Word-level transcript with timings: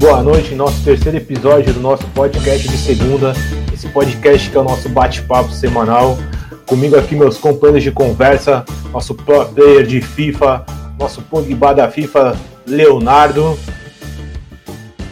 Boa 0.00 0.22
noite. 0.22 0.54
Nosso 0.54 0.82
terceiro 0.82 1.18
episódio 1.18 1.74
do 1.74 1.80
nosso 1.80 2.06
podcast 2.14 2.66
de 2.66 2.78
segunda. 2.78 3.34
Esse 3.70 3.86
podcast 3.90 4.48
que 4.48 4.56
é 4.56 4.60
o 4.60 4.64
nosso 4.64 4.88
bate-papo 4.88 5.52
semanal. 5.52 6.16
Comigo 6.64 6.96
aqui 6.96 7.14
meus 7.14 7.36
companheiros 7.36 7.82
de 7.82 7.92
conversa, 7.92 8.64
nosso 8.94 9.14
pro 9.14 9.44
player 9.44 9.86
de 9.86 10.00
FIFA, 10.00 10.64
nosso 10.98 11.20
Pogba 11.20 11.74
da 11.74 11.90
FIFA, 11.90 12.34
Leonardo. 12.66 13.58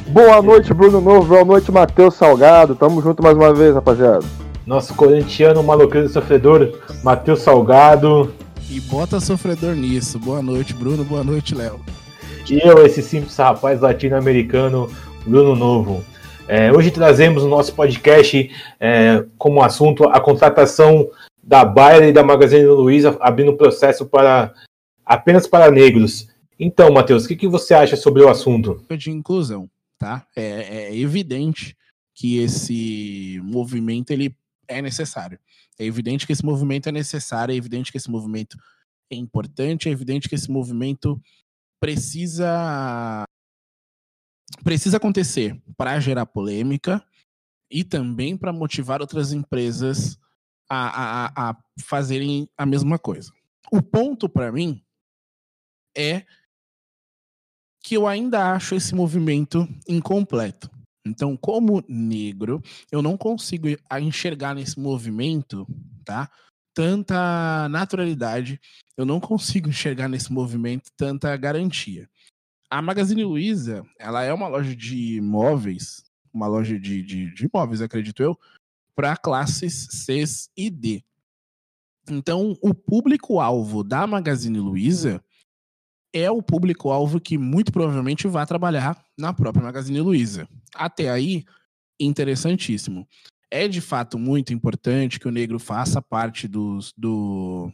Boa 0.07 0.41
noite, 0.41 0.73
Bruno 0.73 1.03
Novo. 1.03 1.29
Boa 1.29 1.45
noite, 1.45 1.71
Matheus 1.71 2.15
Salgado. 2.15 2.75
Tamo 2.75 3.03
junto 3.03 3.23
mais 3.23 3.37
uma 3.37 3.53
vez, 3.53 3.75
rapaziada. 3.75 4.25
Nosso 4.67 4.95
corintiano 4.95 5.63
maloqueiro 5.63 6.09
sofredor, 6.09 6.73
Matheus 7.05 7.43
Salgado. 7.43 8.33
E 8.71 8.81
bota 8.81 9.21
sofredor 9.21 9.75
nisso. 9.75 10.19
Boa 10.19 10.41
noite, 10.41 10.73
Bruno. 10.73 11.05
Boa 11.05 11.23
noite, 11.23 11.55
Léo. 11.55 11.79
E 12.51 12.67
eu, 12.67 12.87
esse 12.87 13.03
simples 13.03 13.37
rapaz 13.37 13.79
latino-americano, 13.83 14.91
Bruno 15.27 15.55
Novo. 15.55 16.03
É, 16.47 16.73
hoje 16.73 16.91
trazemos 16.91 17.43
no 17.43 17.49
nosso 17.51 17.75
podcast 17.75 18.51
é, 18.81 19.23
como 19.37 19.63
assunto 19.63 20.05
a 20.05 20.19
contratação 20.19 21.11
da 21.43 21.63
Bayer 21.63 22.05
e 22.05 22.13
da 22.13 22.25
Magazine 22.25 22.65
Luiza 22.65 23.15
abrindo 23.21 23.55
processo 23.55 24.07
para 24.07 24.55
apenas 25.05 25.47
para 25.47 25.71
negros. 25.71 26.29
Então, 26.59 26.91
Matheus, 26.91 27.27
o 27.27 27.29
que, 27.29 27.37
que 27.37 27.47
você 27.47 27.75
acha 27.75 27.97
sobre 27.97 28.23
o 28.23 28.31
assunto? 28.31 28.83
De 28.97 29.11
inclusão, 29.11 29.69
tá? 29.99 30.27
É, 30.35 30.87
é 30.89 30.97
evidente 30.97 31.77
que 32.15 32.39
esse 32.39 33.39
movimento 33.45 34.11
ele 34.11 34.35
é 34.67 34.81
necessário. 34.81 35.39
É 35.79 35.85
evidente 35.85 36.27
que 36.27 36.33
esse 36.33 36.45
movimento 36.47 36.89
é 36.89 36.93
necessário, 36.93 37.53
é 37.53 37.57
evidente 37.57 37.93
que 37.93 37.99
esse 37.99 38.11
movimento 38.11 38.57
é 39.11 39.17
importante, 39.17 39.87
é 39.87 39.93
evidente 39.93 40.31
que 40.31 40.35
esse 40.35 40.51
movimento 40.51 41.21
precisa 41.81 43.25
precisa 44.65 44.97
acontecer 44.97 45.61
para 45.77 46.01
gerar 46.01 46.27
polêmica 46.27 47.05
e 47.71 47.85
também 47.85 48.37
para 48.37 48.53
motivar 48.53 49.01
outras 49.01 49.33
empresas 49.33 50.19
a, 50.69 51.49
a, 51.49 51.51
a 51.51 51.57
fazerem 51.83 52.49
a 52.57 52.67
mesma 52.67 52.99
coisa. 52.99 53.33
O 53.71 53.83
ponto 53.83 54.29
para 54.29 54.51
mim 54.51 54.83
é 55.97 56.25
que 57.83 57.97
eu 57.97 58.07
ainda 58.07 58.53
acho 58.53 58.75
esse 58.75 58.95
movimento 58.95 59.69
incompleto. 59.89 60.71
Então, 61.07 61.37
como 61.37 61.83
negro, 61.89 62.63
eu 62.93 63.01
não 63.01 63.17
consigo 63.17 63.69
enxergar 64.01 64.55
nesse 64.55 64.79
movimento, 64.79 65.67
tá? 66.05 66.31
Tanta 66.79 67.69
naturalidade, 67.69 68.61
eu 68.97 69.05
não 69.05 69.19
consigo 69.19 69.69
enxergar 69.69 70.07
nesse 70.07 70.33
movimento 70.33 70.93
tanta 70.97 71.37
garantia. 71.37 72.09
A 72.71 72.81
Magazine 72.81 73.25
Luiza, 73.25 73.85
ela 73.99 74.23
é 74.23 74.33
uma 74.33 74.47
loja 74.47 74.77
de 74.77 75.17
imóveis, 75.17 76.05
uma 76.33 76.47
loja 76.47 76.79
de, 76.79 77.03
de, 77.03 77.35
de 77.35 77.47
imóveis, 77.53 77.83
acredito 77.83 78.23
eu, 78.23 78.39
para 78.95 79.17
classes 79.17 79.89
C 79.91 80.23
e 80.57 80.71
D. 80.71 81.03
Então, 82.09 82.57
o 82.63 82.73
público-alvo 82.73 83.83
da 83.83 84.07
Magazine 84.07 84.61
Luiza 84.61 85.21
é 86.13 86.31
o 86.31 86.41
público-alvo 86.41 87.21
que 87.21 87.37
muito 87.37 87.73
provavelmente 87.73 88.29
vai 88.29 88.47
trabalhar 88.47 89.05
na 89.19 89.33
própria 89.33 89.65
Magazine 89.65 90.01
Luiza. 90.01 90.49
Até 90.77 91.11
aí, 91.11 91.45
interessantíssimo. 91.99 93.05
É 93.51 93.67
de 93.67 93.81
fato 93.81 94.19
muito 94.19 94.53
importante 94.53 95.19
que 95.19 95.29
o 95.29 95.33
negro 95.33 95.59
faça 95.59 96.03
parte 96.03 96.47
dos, 96.47 96.93
do. 96.97 97.73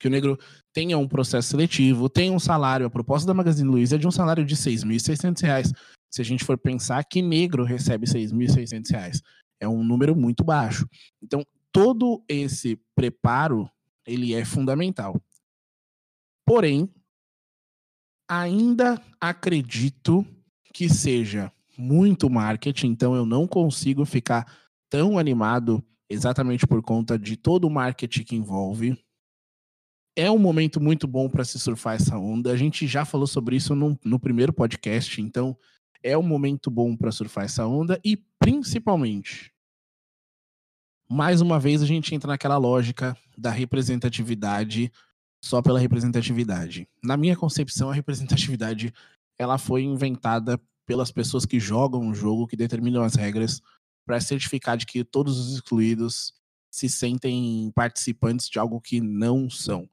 que 0.00 0.08
o 0.08 0.10
negro 0.10 0.38
tenha 0.72 0.98
um 0.98 1.06
processo 1.06 1.48
seletivo, 1.48 2.08
tenha 2.08 2.32
um 2.32 2.40
salário. 2.40 2.86
A 2.86 2.90
proposta 2.90 3.26
da 3.26 3.34
Magazine 3.34 3.68
Luiza 3.68 3.94
é 3.94 3.98
de 3.98 4.08
um 4.08 4.10
salário 4.10 4.44
de 4.44 4.54
R$ 4.54 4.60
6.600. 4.60 5.72
Se 6.10 6.22
a 6.22 6.24
gente 6.24 6.44
for 6.44 6.58
pensar 6.58 7.04
que 7.04 7.22
negro 7.22 7.64
recebe 7.64 8.06
R$ 8.06 8.12
6.600 8.12 9.20
é 9.60 9.68
um 9.68 9.84
número 9.84 10.14
muito 10.14 10.44
baixo. 10.44 10.88
Então, 11.22 11.44
todo 11.72 12.22
esse 12.28 12.80
preparo, 12.94 13.70
ele 14.06 14.34
é 14.34 14.44
fundamental. 14.44 15.20
Porém, 16.46 16.88
ainda 18.28 19.00
acredito 19.20 20.24
que 20.72 20.88
seja 20.88 21.52
muito 21.76 22.30
marketing, 22.30 22.88
então 22.88 23.14
eu 23.14 23.26
não 23.26 23.46
consigo 23.46 24.04
ficar 24.04 24.67
tão 24.90 25.18
animado 25.18 25.82
exatamente 26.08 26.66
por 26.66 26.82
conta 26.82 27.18
de 27.18 27.36
todo 27.36 27.66
o 27.66 27.70
marketing 27.70 28.24
que 28.24 28.36
envolve. 28.36 28.98
É 30.16 30.30
um 30.30 30.38
momento 30.38 30.80
muito 30.80 31.06
bom 31.06 31.28
para 31.28 31.44
se 31.44 31.58
surfar 31.58 31.94
essa 31.94 32.18
onda. 32.18 32.50
A 32.50 32.56
gente 32.56 32.86
já 32.86 33.04
falou 33.04 33.26
sobre 33.26 33.56
isso 33.56 33.74
no, 33.74 33.98
no 34.04 34.18
primeiro 34.18 34.52
podcast, 34.52 35.20
então 35.20 35.56
é 36.02 36.16
um 36.16 36.22
momento 36.22 36.70
bom 36.70 36.96
para 36.96 37.12
surfar 37.12 37.44
essa 37.44 37.66
onda 37.66 38.00
e 38.04 38.16
principalmente 38.38 39.52
mais 41.10 41.40
uma 41.40 41.58
vez 41.58 41.82
a 41.82 41.86
gente 41.86 42.14
entra 42.14 42.28
naquela 42.28 42.58
lógica 42.58 43.16
da 43.36 43.50
representatividade 43.50 44.92
só 45.42 45.62
pela 45.62 45.78
representatividade. 45.78 46.86
Na 47.02 47.16
minha 47.16 47.34
concepção, 47.34 47.90
a 47.90 47.94
representatividade 47.94 48.92
ela 49.38 49.56
foi 49.56 49.82
inventada 49.82 50.60
pelas 50.84 51.10
pessoas 51.10 51.46
que 51.46 51.58
jogam 51.58 52.08
o 52.08 52.14
jogo, 52.14 52.46
que 52.46 52.56
determinam 52.56 53.02
as 53.02 53.14
regras, 53.14 53.62
para 54.08 54.20
certificar 54.22 54.78
de 54.78 54.86
que 54.86 55.04
todos 55.04 55.38
os 55.38 55.52
excluídos 55.52 56.32
se 56.70 56.88
sentem 56.88 57.70
participantes 57.74 58.48
de 58.48 58.58
algo 58.58 58.80
que 58.80 59.02
não 59.02 59.50
são. 59.50 59.86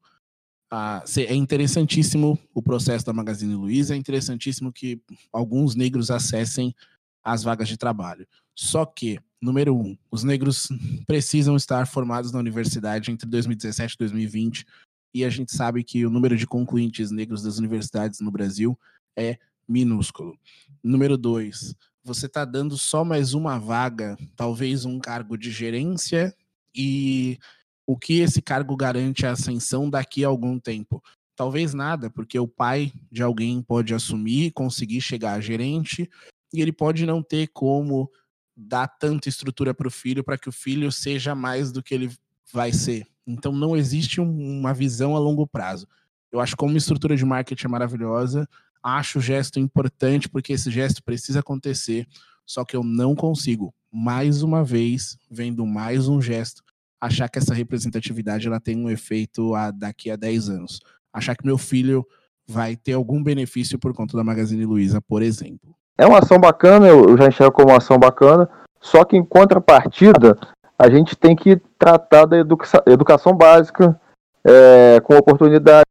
Ah, 0.72 1.04
é 1.18 1.36
interessantíssimo 1.36 2.40
o 2.54 2.62
processo 2.62 3.06
da 3.06 3.12
Magazine 3.12 3.56
Luiza, 3.56 3.94
é 3.94 3.98
interessantíssimo 3.98 4.72
que 4.72 5.02
alguns 5.34 5.76
negros 5.76 6.10
acessem 6.10 6.74
as 7.22 7.44
vagas 7.44 7.68
de 7.68 7.76
trabalho. 7.76 8.26
Só 8.56 8.86
que, 8.86 9.20
número 9.42 9.76
um, 9.76 9.98
os 10.10 10.24
negros 10.24 10.70
precisam 11.06 11.58
estar 11.58 11.86
formados 11.86 12.32
na 12.32 12.40
universidade 12.40 13.12
entre 13.12 13.28
2017 13.30 13.96
e 13.96 13.98
2020, 13.98 14.66
e 15.14 15.26
a 15.26 15.30
gente 15.30 15.54
sabe 15.54 15.84
que 15.84 16.06
o 16.06 16.10
número 16.10 16.38
de 16.38 16.48
concluintes 16.48 17.12
negros 17.12 17.44
das 17.44 17.58
universidades 17.58 18.22
no 18.22 18.32
Brasil 18.32 18.80
é 19.18 19.38
minúsculo. 19.68 20.40
Número 20.82 21.18
dois, 21.18 21.76
você 22.06 22.28
está 22.28 22.46
dando 22.46 22.78
só 22.78 23.04
mais 23.04 23.34
uma 23.34 23.58
vaga, 23.58 24.16
talvez 24.36 24.86
um 24.86 25.00
cargo 25.00 25.36
de 25.36 25.50
gerência, 25.50 26.36
e 26.74 27.40
o 27.88 27.98
que 27.98 28.20
esse 28.20 28.44
cargo 28.44 28.76
garante 28.76 29.26
a 29.26 29.32
ascensão 29.32 29.90
daqui 29.90 30.24
a 30.24 30.28
algum 30.28 30.60
tempo? 30.60 31.04
Talvez 31.36 31.74
nada, 31.74 32.08
porque 32.12 32.38
o 32.38 32.48
pai 32.48 32.94
de 33.12 33.24
alguém 33.24 33.60
pode 33.60 33.92
assumir, 33.92 34.52
conseguir 34.52 35.02
chegar 35.02 35.34
a 35.34 35.42
gerente, 35.42 36.08
e 36.54 36.62
ele 36.62 36.72
pode 36.72 37.08
não 37.08 37.24
ter 37.24 37.48
como 37.48 38.08
dar 38.56 38.88
tanta 38.88 39.28
estrutura 39.28 39.74
para 39.74 39.88
o 39.88 39.92
filho 39.92 40.24
para 40.24 40.38
que 40.38 40.48
o 40.48 40.52
filho 40.52 40.92
seja 40.92 41.34
mais 41.34 41.72
do 41.72 41.82
que 41.82 41.94
ele 41.94 42.16
vai 42.54 42.72
ser. 42.72 43.08
Então 43.26 43.52
não 43.52 43.76
existe 43.76 44.22
um, 44.22 44.60
uma 44.60 44.76
visão 44.76 45.16
a 45.16 45.20
longo 45.20 45.48
prazo. 45.48 45.88
Eu 46.32 46.40
acho 46.40 46.54
que 46.54 46.58
como 46.58 46.78
estrutura 46.78 47.16
de 47.16 47.26
marketing 47.26 47.66
é 47.66 47.70
maravilhosa, 47.70 48.48
acho 48.86 49.18
o 49.18 49.22
gesto 49.22 49.60
importante 49.60 50.30
porque 50.30 50.54
esse 50.54 50.70
gesto 50.70 51.04
precisa 51.04 51.40
acontecer, 51.40 52.08
só 52.46 52.64
que 52.64 52.76
eu 52.76 52.84
não 52.84 53.16
consigo, 53.16 53.74
mais 53.92 54.44
uma 54.44 54.64
vez, 54.64 55.18
vendo 55.30 55.66
mais 55.66 56.08
um 56.08 56.22
gesto, 56.22 56.62
achar 57.02 57.28
que 57.28 57.40
essa 57.40 57.54
representatividade 57.54 58.48
ela 58.48 58.60
tem 58.60 58.78
um 58.78 58.90
efeito 58.90 59.56
a, 59.56 59.72
daqui 59.72 60.12
a 60.12 60.16
10 60.16 60.50
anos. 60.50 60.80
Achar 61.12 61.36
que 61.36 61.46
meu 61.46 61.58
filho 61.58 62.06
vai 62.48 62.76
ter 62.76 62.94
algum 62.94 63.24
benefício 63.24 63.80
por 63.80 63.92
conta 63.94 64.16
da 64.16 64.24
Magazine 64.24 64.66
Luiza, 64.66 65.02
por 65.02 65.24
exemplo. 65.24 65.76
É 65.98 66.06
uma 66.06 66.20
ação 66.20 66.38
bacana, 66.38 66.88
eu 66.88 67.18
já 67.18 67.28
enxergo 67.28 67.54
como 67.54 67.70
uma 67.70 67.78
ação 67.78 67.98
bacana, 67.98 68.48
só 68.80 69.04
que 69.04 69.18
em 69.18 69.26
contrapartida, 69.26 70.38
a 70.78 70.90
gente 70.90 71.16
tem 71.16 71.36
que 71.36 71.60
tratar 71.80 72.26
da 72.26 72.38
educa 72.38 72.84
educação 72.86 73.36
básica 73.36 74.00
é, 74.46 75.00
com 75.02 75.16
oportunidades, 75.16 75.86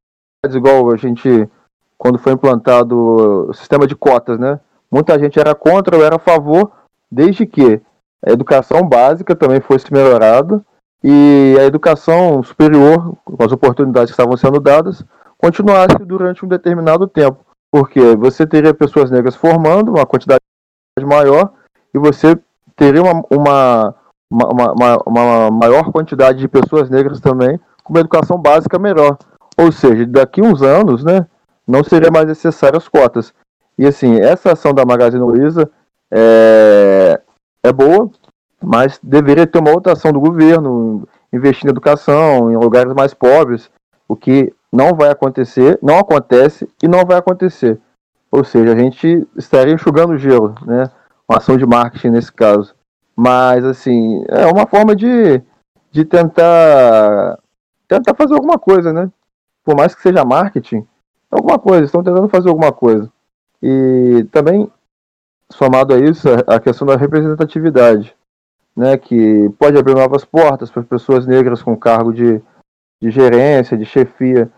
igual 0.52 0.92
a 0.92 0.96
gente, 0.96 1.48
quando 1.98 2.18
foi 2.18 2.32
implantado 2.32 3.48
o 3.48 3.54
sistema 3.54 3.86
de 3.86 3.94
cotas, 3.94 4.38
né? 4.38 4.60
Muita 4.90 5.18
gente 5.18 5.38
era 5.38 5.54
contra, 5.54 5.96
eu 5.96 6.04
era 6.04 6.16
a 6.16 6.20
favor, 6.20 6.70
desde 7.10 7.46
que 7.46 7.80
a 8.24 8.30
educação 8.30 8.88
básica 8.88 9.34
também 9.34 9.60
fosse 9.60 9.92
melhorada 9.92 10.64
e 11.02 11.56
a 11.58 11.64
educação 11.64 12.42
superior, 12.42 13.14
com 13.24 13.44
as 13.44 13.52
oportunidades 13.52 14.10
que 14.10 14.20
estavam 14.20 14.36
sendo 14.36 14.58
dadas, 14.58 15.04
continuasse 15.36 15.98
durante 15.98 16.44
um 16.44 16.48
determinado 16.48 17.06
tempo. 17.06 17.44
Porque 17.70 18.16
você 18.16 18.46
teria 18.46 18.72
pessoas 18.72 19.10
negras 19.10 19.36
formando 19.36 19.90
uma 19.90 20.06
quantidade 20.06 20.40
maior 21.02 21.52
e 21.92 21.98
você 21.98 22.38
teria 22.76 23.02
uma, 23.02 23.22
uma, 23.30 23.94
uma, 24.30 24.72
uma, 24.72 24.98
uma 25.06 25.50
maior 25.50 25.90
quantidade 25.92 26.38
de 26.38 26.48
pessoas 26.48 26.88
negras 26.88 27.20
também 27.20 27.60
com 27.82 27.92
uma 27.92 28.00
educação 28.00 28.38
básica 28.38 28.78
melhor. 28.78 29.18
Ou 29.58 29.70
seja, 29.70 30.06
daqui 30.06 30.40
uns 30.40 30.62
anos, 30.62 31.04
né, 31.04 31.26
não 31.66 31.82
seria 31.82 32.10
mais 32.10 32.26
necessário 32.26 32.76
as 32.76 32.88
cotas. 32.88 33.32
E 33.78 33.86
assim, 33.86 34.20
essa 34.20 34.52
ação 34.52 34.72
da 34.72 34.84
Magazine 34.84 35.22
Luiza 35.22 35.70
é, 36.10 37.20
é 37.62 37.72
boa, 37.72 38.10
mas 38.62 38.98
deveria 39.02 39.46
ter 39.46 39.58
uma 39.58 39.72
outra 39.72 39.92
ação 39.92 40.12
do 40.12 40.20
governo, 40.20 41.06
investir 41.32 41.66
em 41.66 41.70
educação, 41.70 42.50
em 42.50 42.56
lugares 42.56 42.92
mais 42.94 43.12
pobres, 43.12 43.70
o 44.08 44.14
que 44.14 44.52
não 44.72 44.94
vai 44.94 45.10
acontecer, 45.10 45.78
não 45.82 45.98
acontece 45.98 46.68
e 46.82 46.88
não 46.88 47.04
vai 47.04 47.16
acontecer. 47.18 47.80
Ou 48.30 48.44
seja, 48.44 48.72
a 48.72 48.76
gente 48.76 49.26
estaria 49.36 49.74
enxugando 49.74 50.18
gelo, 50.18 50.54
né? 50.66 50.90
Uma 51.28 51.38
ação 51.38 51.56
de 51.56 51.64
marketing 51.64 52.10
nesse 52.10 52.32
caso. 52.32 52.74
Mas, 53.16 53.64
assim, 53.64 54.24
é 54.28 54.46
uma 54.46 54.66
forma 54.66 54.94
de, 54.96 55.40
de 55.92 56.04
tentar, 56.04 57.38
tentar 57.86 58.14
fazer 58.14 58.34
alguma 58.34 58.58
coisa, 58.58 58.92
né? 58.92 59.08
Por 59.64 59.76
mais 59.76 59.94
que 59.94 60.02
seja 60.02 60.24
marketing, 60.24 60.84
alguma 61.36 61.58
coisa, 61.58 61.84
estão 61.84 62.02
tentando 62.02 62.28
fazer 62.28 62.48
alguma 62.48 62.72
coisa. 62.72 63.10
E 63.62 64.26
também, 64.30 64.70
somado 65.50 65.94
a 65.94 65.98
isso, 65.98 66.28
a 66.46 66.60
questão 66.60 66.86
da 66.86 66.96
representatividade, 66.96 68.14
né? 68.76 68.96
Que 68.96 69.48
pode 69.58 69.78
abrir 69.78 69.94
novas 69.94 70.24
portas 70.24 70.70
para 70.70 70.82
pessoas 70.82 71.26
negras 71.26 71.62
com 71.62 71.76
cargo 71.76 72.12
de, 72.12 72.40
de 73.00 73.10
gerência, 73.10 73.76
de 73.76 73.84
chefia 73.84 74.50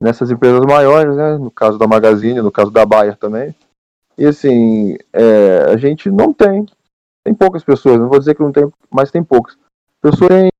nessas 0.00 0.30
empresas 0.30 0.64
maiores, 0.64 1.16
né? 1.16 1.38
No 1.38 1.50
caso 1.50 1.78
da 1.78 1.86
Magazine, 1.86 2.40
no 2.40 2.52
caso 2.52 2.70
da 2.70 2.86
Bayer 2.86 3.16
também. 3.16 3.54
E 4.16 4.26
assim, 4.26 4.96
é, 5.12 5.72
a 5.72 5.76
gente 5.76 6.10
não 6.10 6.32
tem, 6.32 6.66
tem 7.24 7.34
poucas 7.34 7.64
pessoas, 7.64 7.98
não 7.98 8.08
vou 8.08 8.18
dizer 8.18 8.34
que 8.34 8.42
não 8.42 8.52
tem, 8.52 8.70
mas 8.90 9.10
tem 9.10 9.24
poucas. 9.24 9.56
Pessoas 10.00 10.50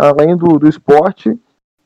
além 0.00 0.36
do, 0.36 0.58
do 0.58 0.68
esporte 0.68 1.38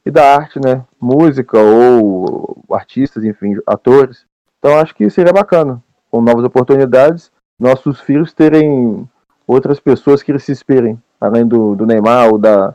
e 0.04 0.10
da 0.10 0.34
arte, 0.34 0.60
né? 0.60 0.84
Música 1.00 1.58
ou 1.58 2.56
artistas, 2.70 3.24
enfim, 3.24 3.56
atores. 3.66 4.24
Então 4.58 4.78
acho 4.78 4.94
que 4.94 5.08
seria 5.10 5.32
bacana, 5.32 5.82
com 6.10 6.20
novas 6.20 6.44
oportunidades, 6.44 7.30
nossos 7.58 8.00
filhos 8.00 8.32
terem 8.32 9.08
outras 9.46 9.80
pessoas 9.80 10.22
que 10.22 10.32
eles 10.32 10.44
se 10.44 10.52
inspirem, 10.52 11.00
além 11.20 11.46
do, 11.46 11.74
do 11.74 11.86
Neymar 11.86 12.30
ou 12.30 12.38
da, 12.38 12.74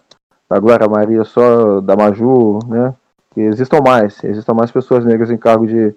da 0.49 0.59
Glória 0.59 0.87
Maria, 0.87 1.23
só 1.23 1.81
da 1.81 1.95
Maju, 1.95 2.59
né? 2.67 2.93
Que 3.33 3.41
existam 3.41 3.81
mais, 3.81 4.23
existam 4.23 4.53
mais 4.53 4.71
pessoas 4.71 5.05
negras 5.05 5.29
em 5.29 5.37
cargo 5.37 5.67
de, 5.67 5.93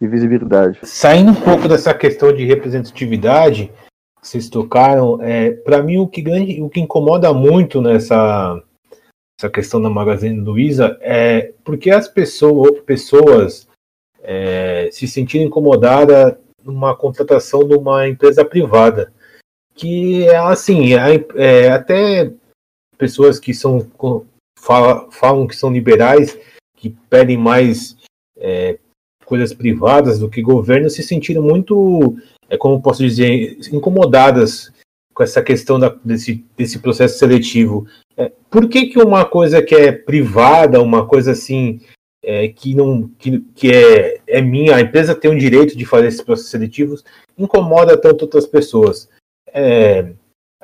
de 0.00 0.06
visibilidade. 0.06 0.78
Saindo 0.82 1.32
um 1.32 1.34
pouco 1.34 1.68
dessa 1.68 1.92
questão 1.94 2.32
de 2.32 2.44
representatividade, 2.44 3.72
vocês 4.22 4.48
tocaram, 4.48 5.18
é, 5.20 5.50
para 5.50 5.82
mim 5.82 5.98
o 5.98 6.06
que, 6.06 6.22
grande, 6.22 6.62
o 6.62 6.68
que 6.68 6.80
incomoda 6.80 7.32
muito 7.32 7.80
nessa 7.80 8.62
essa 9.38 9.50
questão 9.50 9.82
da 9.82 9.90
Magazine 9.90 10.40
Luiza 10.40 10.96
é 11.00 11.52
porque 11.64 11.90
as 11.90 12.08
pessoas, 12.08 13.68
é, 14.22 14.88
se 14.92 15.08
sentiram 15.08 15.46
incomodadas 15.46 16.36
numa 16.62 16.96
contratação 16.96 17.66
de 17.66 17.74
uma 17.74 18.08
empresa 18.08 18.44
privada? 18.44 19.12
Que 19.74 20.26
é 20.28 20.36
assim 20.36 20.94
é, 20.94 21.26
é, 21.34 21.70
até 21.70 22.32
pessoas 22.96 23.40
que 23.40 23.52
são 23.52 23.86
fala, 24.58 25.10
falam 25.10 25.46
que 25.46 25.56
são 25.56 25.72
liberais 25.72 26.38
que 26.76 26.90
pedem 27.10 27.36
mais 27.36 27.96
é, 28.38 28.78
coisas 29.24 29.52
privadas 29.52 30.18
do 30.18 30.30
que 30.30 30.40
governo 30.40 30.88
se 30.88 31.02
sentiram 31.02 31.42
muito 31.42 32.16
é 32.48 32.56
como 32.56 32.80
posso 32.80 33.02
dizer 33.02 33.58
incomodadas 33.72 34.72
com 35.12 35.22
essa 35.22 35.42
questão 35.42 35.78
da, 35.78 35.88
desse, 36.04 36.44
desse 36.56 36.78
processo 36.78 37.18
seletivo 37.18 37.86
por 38.50 38.68
que, 38.68 38.86
que 38.86 38.98
uma 38.98 39.24
coisa 39.24 39.62
que 39.62 39.74
é 39.74 39.92
privada 39.92 40.80
uma 40.80 41.06
coisa 41.06 41.32
assim 41.32 41.80
é, 42.22 42.48
que 42.48 42.74
não 42.74 43.08
que, 43.18 43.40
que 43.54 43.72
é, 43.72 44.20
é 44.26 44.40
minha 44.40 44.76
a 44.76 44.80
empresa 44.80 45.14
tem 45.14 45.30
o 45.30 45.38
direito 45.38 45.76
de 45.76 45.84
fazer 45.84 46.08
esses 46.08 46.22
processos 46.22 46.50
seletivos 46.50 47.04
incomoda 47.36 47.96
tanto 47.96 48.22
outras 48.22 48.46
pessoas 48.46 49.08
é, 49.52 50.12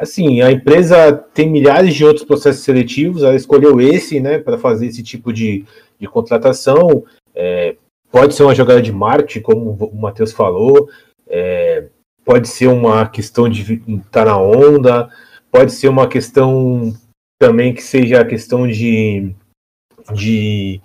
assim, 0.01 0.41
a 0.41 0.51
empresa 0.51 1.13
tem 1.13 1.49
milhares 1.49 1.95
de 1.95 2.07
outros 2.07 2.25
processos 2.25 2.65
seletivos, 2.65 3.23
ela 3.23 3.37
escolheu 3.37 3.81
esse, 3.83 4.19
né, 4.19 4.39
para 4.39 4.57
fazer 4.57 4.87
esse 4.87 5.03
tipo 5.03 5.31
de, 5.31 5.67
de 5.99 6.09
contratação. 6.09 7.05
É, 7.35 7.77
pode 8.11 8.35
ser 8.35 8.45
uma 8.45 8.55
jogada 8.55 8.81
de 8.81 8.91
marketing, 8.91 9.43
como 9.43 9.73
o 9.73 10.01
Matheus 10.01 10.33
falou, 10.33 10.89
é, 11.29 11.85
pode 12.25 12.49
ser 12.49 12.69
uma 12.69 13.07
questão 13.07 13.47
de 13.47 13.75
estar 13.75 14.03
tá 14.11 14.25
na 14.25 14.39
onda, 14.41 15.11
pode 15.53 15.71
ser 15.73 15.89
uma 15.89 16.09
questão 16.09 16.95
também 17.41 17.73
que 17.73 17.83
seja 17.83 18.21
a 18.21 18.25
questão 18.25 18.69
de 18.69 19.35
de 20.15 20.81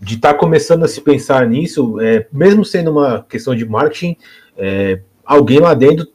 de 0.00 0.14
estar 0.14 0.32
tá 0.32 0.38
começando 0.38 0.84
a 0.84 0.88
se 0.88 1.00
pensar 1.00 1.46
nisso, 1.48 2.00
é, 2.00 2.28
mesmo 2.32 2.64
sendo 2.64 2.92
uma 2.92 3.24
questão 3.24 3.52
de 3.52 3.64
marketing, 3.64 4.16
é, 4.56 5.00
alguém 5.24 5.58
lá 5.58 5.74
dentro 5.74 6.06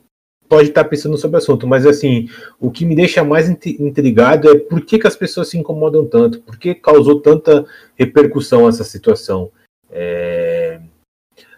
pode 0.47 0.69
estar 0.69 0.85
pensando 0.85 1.17
sobre 1.17 1.35
o 1.35 1.39
assunto, 1.39 1.67
mas 1.67 1.85
assim, 1.85 2.29
o 2.59 2.71
que 2.71 2.85
me 2.85 2.95
deixa 2.95 3.23
mais 3.23 3.49
intrigado 3.49 4.49
é 4.49 4.57
por 4.57 4.81
que, 4.81 4.99
que 4.99 5.07
as 5.07 5.17
pessoas 5.17 5.49
se 5.49 5.57
incomodam 5.57 6.05
tanto, 6.05 6.39
por 6.41 6.57
que 6.57 6.75
causou 6.75 7.19
tanta 7.19 7.65
repercussão 7.95 8.69
essa 8.69 8.83
situação. 8.83 9.51
É... 9.91 10.79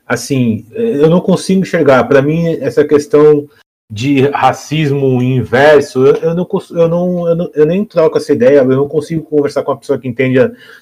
Assim, 0.07 0.65
eu 0.71 1.09
não 1.09 1.19
consigo 1.19 1.61
enxergar. 1.61 2.03
Para 2.05 2.21
mim, 2.21 2.45
essa 2.45 2.85
questão 2.85 3.49
de 3.91 4.27
racismo 4.29 5.21
inverso, 5.21 6.05
eu, 6.05 6.33
não, 6.33 6.47
eu, 6.71 6.87
não, 6.87 7.29
eu, 7.29 7.35
não, 7.35 7.51
eu 7.53 7.65
nem 7.65 7.85
troco 7.85 8.17
essa 8.17 8.33
ideia, 8.33 8.59
eu 8.59 8.65
não 8.65 8.87
consigo 8.87 9.23
conversar 9.23 9.63
com 9.63 9.71
uma 9.71 9.77
pessoa 9.77 9.99
que 9.99 10.07
entende 10.07 10.39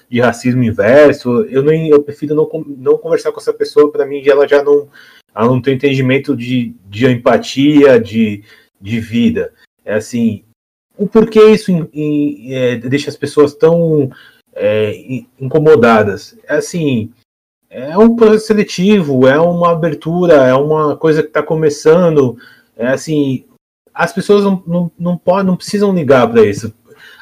de 0.08 0.20
racismo 0.20 0.62
inverso, 0.62 1.42
eu, 1.44 1.62
nem, 1.62 1.88
eu 1.88 2.02
prefiro 2.02 2.34
não, 2.34 2.48
não 2.78 2.96
conversar 2.96 3.30
com 3.30 3.40
essa 3.40 3.52
pessoa, 3.52 3.92
para 3.92 4.06
mim 4.06 4.22
ela 4.26 4.48
já 4.48 4.62
não, 4.62 4.88
ela 5.34 5.46
não 5.46 5.60
tem 5.60 5.74
entendimento 5.74 6.34
de, 6.34 6.74
de 6.88 7.06
empatia, 7.06 8.00
de, 8.00 8.42
de 8.80 9.00
vida. 9.00 9.52
É 9.84 9.94
assim, 9.94 10.42
o 10.96 11.06
porquê 11.06 11.50
isso 11.50 11.70
é, 12.50 12.76
deixa 12.76 13.10
as 13.10 13.16
pessoas 13.16 13.54
tão 13.54 14.10
é, 14.54 15.22
incomodadas? 15.38 16.38
É 16.48 16.56
assim, 16.56 17.12
é 17.68 17.98
um 17.98 18.14
processo 18.14 18.46
seletivo, 18.46 19.26
é 19.26 19.38
uma 19.38 19.72
abertura, 19.72 20.34
é 20.34 20.54
uma 20.54 20.96
coisa 20.96 21.22
que 21.22 21.28
está 21.28 21.42
começando. 21.42 22.38
É 22.76 22.88
assim, 22.88 23.44
as 23.92 24.12
pessoas 24.12 24.44
não, 24.44 24.62
não, 24.66 24.90
não, 24.98 25.16
podem, 25.16 25.46
não 25.46 25.56
precisam 25.56 25.94
ligar 25.94 26.28
para 26.28 26.44
isso. 26.44 26.74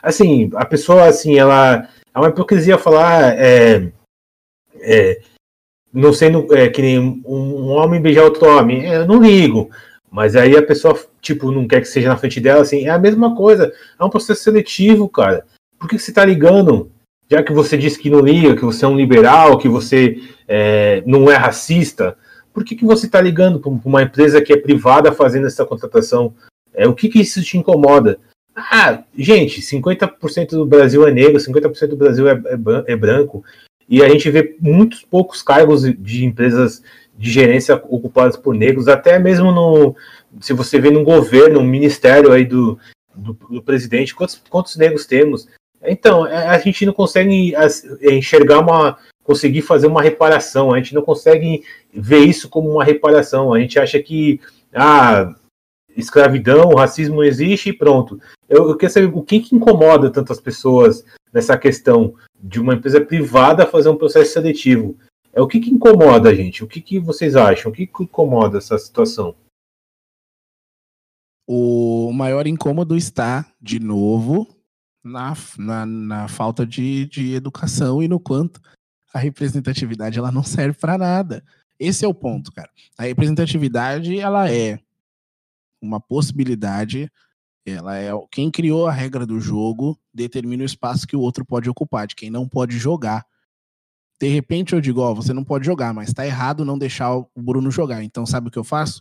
Assim, 0.03 0.51
a 0.55 0.65
pessoa, 0.65 1.05
assim, 1.05 1.39
ela 1.39 1.89
é 2.15 2.19
uma 2.19 2.29
hipocrisia 2.29 2.79
falar 2.79 3.35
é, 3.37 3.93
é, 4.81 5.21
não 5.93 6.13
sendo 6.13 6.53
é, 6.55 6.69
que 6.69 6.81
nem 6.81 6.99
um, 6.99 7.69
homem 7.69 8.01
beijar 8.01 8.25
outro 8.25 8.47
homem, 8.47 8.87
é, 8.87 8.97
eu 8.97 9.07
não 9.07 9.23
ligo. 9.23 9.71
Mas 10.11 10.37
aí 10.37 10.57
a 10.57 10.63
pessoa, 10.63 10.99
tipo, 11.21 11.51
não 11.51 11.67
quer 11.67 11.81
que 11.81 11.89
seja 11.89 12.09
na 12.09 12.17
frente 12.17 12.41
dela, 12.41 12.63
assim, 12.63 12.87
é 12.87 12.91
a 12.91 12.99
mesma 12.99 13.35
coisa. 13.35 13.73
É 13.99 14.05
um 14.05 14.11
processo 14.11 14.43
seletivo, 14.43 15.09
cara. 15.09 15.45
Por 15.79 15.89
que, 15.89 15.99
você 15.99 16.13
tá 16.13 16.25
ligando? 16.25 16.91
Já 17.31 17.43
que 17.43 17.53
você 17.53 17.79
disse 17.79 17.99
que 17.99 18.11
não 18.11 18.21
liga, 18.21 18.55
que 18.55 18.65
você 18.65 18.85
é 18.85 18.89
um 18.89 18.97
liberal, 18.97 19.57
que 19.59 19.69
você 19.69 20.21
é, 20.47 21.03
não 21.07 21.31
é 21.31 21.37
racista, 21.37 22.17
por 22.53 22.65
que, 22.65 22.77
que 22.77 22.85
você 22.85 23.09
tá 23.09 23.21
ligando 23.21 23.59
para 23.59 23.71
uma 23.71 24.03
empresa 24.03 24.43
que 24.43 24.53
é 24.53 24.57
privada 24.57 25.13
fazendo 25.13 25.47
essa 25.47 25.65
contratação? 25.65 26.35
É, 26.75 26.87
o 26.89 26.95
que, 26.95 27.09
que 27.09 27.21
isso 27.21 27.43
te 27.43 27.57
incomoda? 27.59 28.19
Ah, 28.55 29.03
gente, 29.17 29.63
50% 29.63 30.51
do 30.51 30.67
Brasil 30.67 31.07
é 31.07 31.11
negro, 31.11 31.41
50% 31.41 31.89
do 31.89 31.97
Brasil 31.97 32.29
é, 32.29 32.33
é, 32.33 32.93
é 32.93 32.97
branco 32.97 33.43
e 33.89 34.03
a 34.03 34.09
gente 34.09 34.31
vê 34.31 34.57
muitos 34.61 35.03
poucos 35.03 35.43
cargos 35.43 35.83
de 35.83 36.25
empresas 36.25 36.83
de 37.17 37.31
gerência 37.31 37.75
ocupadas 37.89 38.37
por 38.37 38.55
negros, 38.55 38.89
até 38.89 39.19
mesmo 39.19 39.53
no. 39.53 39.95
Se 40.41 40.53
você 40.53 40.81
vê 40.81 40.91
no 40.91 41.05
governo, 41.05 41.61
no 41.61 41.67
ministério 41.67 42.33
aí 42.33 42.45
do, 42.45 42.79
do, 43.15 43.35
do 43.35 43.63
presidente, 43.63 44.15
quantos, 44.15 44.43
quantos 44.49 44.77
negros 44.77 45.05
temos? 45.05 45.47
Então, 45.85 46.27
é, 46.27 46.49
a 46.49 46.59
gente 46.59 46.87
não 46.87 46.93
consegue 46.93 47.55
enxergar 48.03 48.61
uma. 48.61 48.99
conseguir 49.23 49.63
fazer 49.63 49.89
uma 49.89 50.03
reparação, 50.03 50.73
a 50.73 50.79
gente 50.79 50.95
não 50.95 51.03
consegue 51.03 51.63
ver 51.93 52.21
isso 52.21 52.49
como 52.49 52.71
uma 52.71 52.85
reparação, 52.85 53.53
a 53.53 53.61
gente 53.61 53.79
acha 53.79 54.03
que. 54.03 54.41
Ah, 54.73 55.35
escravidão, 55.97 56.75
racismo 56.75 57.17
não 57.17 57.25
existe 57.25 57.69
e 57.69 57.73
pronto. 57.73 58.19
Eu, 58.49 58.69
eu 58.69 58.77
quero 58.77 58.93
saber 58.93 59.07
o 59.07 59.23
que, 59.23 59.41
que 59.41 59.55
incomoda 59.55 60.11
tantas 60.11 60.41
pessoas 60.41 61.05
nessa 61.33 61.57
questão 61.57 62.15
de 62.41 62.61
uma 62.61 62.75
empresa 62.75 63.01
privada 63.01 63.67
fazer 63.67 63.89
um 63.89 63.97
processo 63.97 64.33
seletivo. 64.33 64.97
É 65.33 65.41
o 65.41 65.47
que, 65.47 65.61
que 65.61 65.71
incomoda 65.71 66.31
a 66.31 66.35
gente? 66.35 66.63
O 66.63 66.67
que, 66.67 66.81
que 66.81 66.99
vocês 66.99 67.37
acham? 67.37 67.71
O 67.71 67.75
que, 67.75 67.87
que 67.87 68.03
incomoda 68.03 68.59
essa 68.59 68.79
situação? 68.79 69.35
O 71.47 72.13
maior 72.13 72.47
incômodo 72.47 72.97
está, 72.97 73.47
de 73.61 73.81
novo, 73.81 74.47
na, 75.03 75.35
na, 75.59 75.87
na 75.87 76.29
falta 76.29 76.67
de, 76.67 77.07
de 77.07 77.35
educação 77.35 78.03
e 78.03 78.09
no 78.09 78.21
quanto 78.21 78.61
a 79.13 79.19
representatividade 79.19 80.19
ela 80.19 80.31
não 80.31 80.43
serve 80.43 80.79
para 80.79 80.97
nada. 80.97 81.45
Esse 81.83 82.05
é 82.05 82.09
o 82.09 82.15
ponto, 82.15 82.53
cara. 82.53 82.71
A 82.97 83.03
representatividade 83.03 84.17
ela 84.17 84.49
é 84.49 84.79
uma 85.81 86.01
possibilidade 86.01 87.11
ela 87.67 87.97
é 87.97 88.11
quem 88.31 88.53
criou 88.53 88.87
a 88.87 88.93
regra 88.93 89.27
do 89.27 89.41
jogo 89.41 89.99
determina 90.15 90.63
o 90.63 90.67
espaço 90.67 91.07
que 91.07 91.17
o 91.17 91.21
outro 91.21 91.45
pode 91.45 91.69
ocupar, 91.69 92.07
de 92.07 92.15
quem 92.15 92.31
não 92.31 92.49
pode 92.49 92.79
jogar. 92.79 93.25
De 94.21 94.29
repente 94.29 94.73
eu 94.75 94.81
digo, 94.81 95.01
ó, 95.01 95.13
você 95.13 95.33
não 95.33 95.43
pode 95.45 95.67
jogar, 95.67 95.93
mas 95.93 96.13
tá 96.13 96.25
errado 96.25 96.65
não 96.65 96.79
deixar 96.79 97.17
o 97.17 97.29
Bruno 97.37 97.69
jogar. 97.71 98.05
Então 98.05 98.25
sabe 98.25 98.47
o 98.47 98.51
que 98.51 98.59
eu 98.59 98.65
faço? 98.65 99.01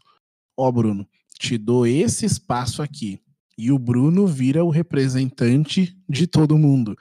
Ó, 0.58 0.72
Bruno, 0.72 1.08
te 1.38 1.60
dou 1.60 1.86
esse 1.86 2.26
espaço 2.26 2.82
aqui. 2.82 3.20
E 3.56 3.72
o 3.72 3.78
Bruno 3.78 4.26
vira 4.26 4.64
o 4.64 4.70
representante 4.70 5.96
de 6.10 6.26
todo 6.26 6.58
mundo. 6.58 6.96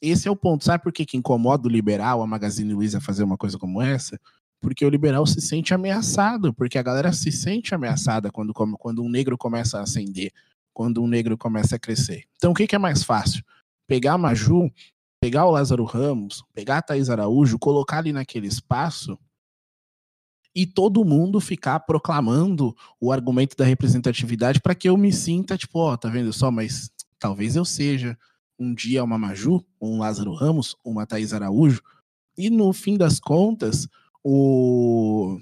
Esse 0.00 0.26
é 0.28 0.30
o 0.30 0.36
ponto. 0.36 0.64
Sabe 0.64 0.82
por 0.82 0.92
que, 0.92 1.04
que 1.04 1.16
incomoda 1.16 1.68
o 1.68 1.70
liberal, 1.70 2.22
a 2.22 2.26
Magazine 2.26 2.72
Luiza 2.72 3.00
fazer 3.00 3.24
uma 3.24 3.36
coisa 3.36 3.58
como 3.58 3.82
essa? 3.82 4.18
Porque 4.60 4.84
o 4.84 4.90
liberal 4.90 5.24
se 5.26 5.40
sente 5.40 5.72
ameaçado, 5.72 6.52
porque 6.52 6.78
a 6.78 6.82
galera 6.82 7.12
se 7.12 7.30
sente 7.30 7.74
ameaçada 7.74 8.30
quando, 8.30 8.52
quando 8.52 9.02
um 9.02 9.08
negro 9.08 9.38
começa 9.38 9.78
a 9.78 9.82
ascender, 9.82 10.32
quando 10.72 11.02
um 11.02 11.06
negro 11.06 11.38
começa 11.38 11.76
a 11.76 11.78
crescer. 11.78 12.24
Então 12.36 12.52
o 12.52 12.54
que, 12.54 12.66
que 12.66 12.74
é 12.74 12.78
mais 12.78 13.02
fácil? 13.02 13.44
Pegar 13.86 14.14
a 14.14 14.18
Maju, 14.18 14.70
pegar 15.20 15.46
o 15.46 15.50
Lázaro 15.50 15.84
Ramos, 15.84 16.44
pegar 16.52 16.78
a 16.78 16.82
Thaís 16.82 17.10
Araújo, 17.10 17.58
colocar 17.58 17.98
ali 17.98 18.12
naquele 18.12 18.46
espaço 18.46 19.18
e 20.54 20.66
todo 20.66 21.04
mundo 21.04 21.40
ficar 21.40 21.80
proclamando 21.80 22.74
o 23.00 23.12
argumento 23.12 23.56
da 23.56 23.64
representatividade 23.64 24.60
para 24.60 24.74
que 24.74 24.88
eu 24.88 24.96
me 24.96 25.12
sinta, 25.12 25.56
tipo, 25.56 25.78
ó, 25.78 25.92
oh, 25.92 25.98
tá 25.98 26.08
vendo 26.08 26.32
só, 26.32 26.50
mas 26.50 26.90
talvez 27.18 27.54
eu 27.54 27.64
seja 27.64 28.18
um 28.58 28.74
dia 28.74 29.04
uma 29.04 29.18
Maju, 29.18 29.64
um 29.80 29.98
Lázaro 29.98 30.34
Ramos, 30.34 30.76
uma 30.84 31.06
Thaís 31.06 31.32
Araújo, 31.32 31.80
e 32.36 32.50
no 32.50 32.72
fim 32.72 32.96
das 32.96 33.20
contas, 33.20 33.88
o, 34.24 35.38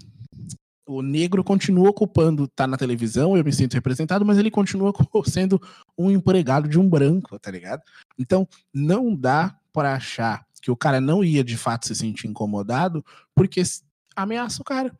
o 0.87 1.03
negro 1.03 1.43
continua 1.43 1.91
ocupando, 1.91 2.47
tá 2.49 2.67
na 2.67 2.77
televisão, 2.77 3.37
eu 3.37 3.45
me 3.45 3.53
sinto 3.53 3.75
representado, 3.75 4.25
mas 4.25 4.39
ele 4.39 4.51
continua 4.51 4.93
sendo 5.27 5.61
um 5.99 6.11
empregado 6.11 6.69
de 6.69 6.79
um 6.79 6.89
branco, 6.89 7.39
tá 7.39 7.51
ligado? 7.51 7.83
Então, 8.19 8.49
não 8.73 9.15
dá 9.15 9.57
para 9.73 9.95
achar 9.95 10.47
que 10.63 10.71
o 10.71 10.77
cara 10.77 11.01
não 11.01 11.23
ia 11.23 11.45
de 11.45 11.57
fato 11.57 11.87
se 11.87 11.95
sentir 11.95 12.27
incomodado, 12.27 13.05
porque 13.35 13.63
ameaça 14.15 14.63
o 14.63 14.65
cara. 14.65 14.93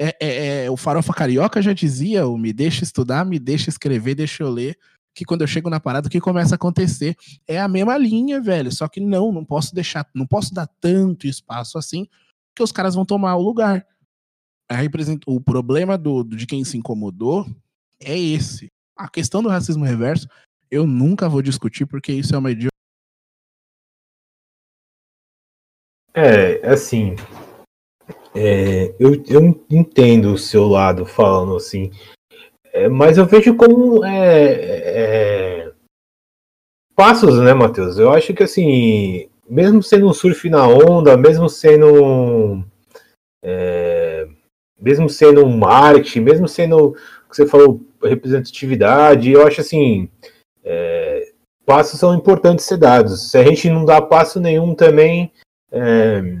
É, 0.00 0.16
é, 0.20 0.64
é, 0.64 0.70
o 0.70 0.76
Farofa 0.76 1.12
Carioca 1.12 1.60
já 1.60 1.72
dizia: 1.72 2.26
o 2.26 2.38
me 2.38 2.52
deixa 2.52 2.84
estudar, 2.84 3.24
me 3.24 3.38
deixa 3.38 3.70
escrever, 3.70 4.14
deixa 4.14 4.42
eu 4.42 4.50
ler. 4.50 4.78
Que 5.14 5.24
quando 5.24 5.40
eu 5.40 5.48
chego 5.48 5.68
na 5.68 5.80
parada, 5.80 6.06
o 6.06 6.10
que 6.10 6.20
começa 6.20 6.54
a 6.54 6.56
acontecer 6.56 7.16
é 7.48 7.58
a 7.58 7.66
mesma 7.66 7.98
linha, 7.98 8.40
velho. 8.40 8.70
Só 8.70 8.86
que 8.86 9.00
não, 9.00 9.32
não 9.32 9.44
posso 9.44 9.74
deixar, 9.74 10.08
não 10.14 10.24
posso 10.24 10.54
dar 10.54 10.68
tanto 10.80 11.26
espaço 11.26 11.76
assim, 11.76 12.06
que 12.58 12.62
os 12.62 12.72
caras 12.72 12.96
vão 12.96 13.06
tomar 13.06 13.36
o 13.36 13.42
lugar. 13.42 13.86
O 15.26 15.40
problema 15.40 15.96
do, 15.96 16.24
de 16.24 16.44
quem 16.44 16.64
se 16.64 16.76
incomodou 16.76 17.46
é 18.02 18.18
esse. 18.18 18.66
A 18.96 19.08
questão 19.08 19.42
do 19.42 19.48
racismo 19.48 19.84
reverso, 19.84 20.28
eu 20.68 20.84
nunca 20.84 21.28
vou 21.28 21.40
discutir, 21.40 21.86
porque 21.86 22.12
isso 22.12 22.34
é 22.34 22.38
uma 22.38 22.50
idiota. 22.50 22.68
É, 26.12 26.68
assim, 26.68 27.14
é, 28.34 28.92
eu, 28.98 29.22
eu 29.28 29.64
entendo 29.70 30.32
o 30.32 30.38
seu 30.38 30.66
lado 30.66 31.06
falando 31.06 31.54
assim, 31.54 31.92
é, 32.72 32.88
mas 32.88 33.18
eu 33.18 33.24
vejo 33.24 33.56
como 33.56 34.04
é, 34.04 35.62
é, 35.66 35.72
passos, 36.96 37.38
né, 37.38 37.54
Matheus? 37.54 37.98
Eu 37.98 38.12
acho 38.12 38.34
que 38.34 38.42
assim, 38.42 39.30
mesmo 39.48 39.82
sendo 39.82 40.08
um 40.08 40.12
surf 40.12 40.48
na 40.48 40.66
onda, 40.66 41.16
mesmo 41.16 41.48
sendo 41.48 42.64
é, 43.42 44.28
mesmo 44.80 45.08
sendo 45.08 45.44
um 45.44 45.56
marketing, 45.56 46.20
mesmo 46.20 46.48
sendo 46.48 46.88
o 46.88 46.92
que 47.30 47.36
você 47.36 47.46
falou 47.46 47.80
representatividade, 48.02 49.30
eu 49.30 49.46
acho 49.46 49.60
assim 49.60 50.08
é, 50.64 51.32
passos 51.64 51.98
são 51.98 52.14
importantes 52.14 52.64
ser 52.64 52.76
dados. 52.76 53.30
Se 53.30 53.38
a 53.38 53.42
gente 53.42 53.68
não 53.70 53.84
dá 53.84 54.00
passo 54.00 54.40
nenhum 54.40 54.74
também 54.74 55.32
é, 55.70 56.40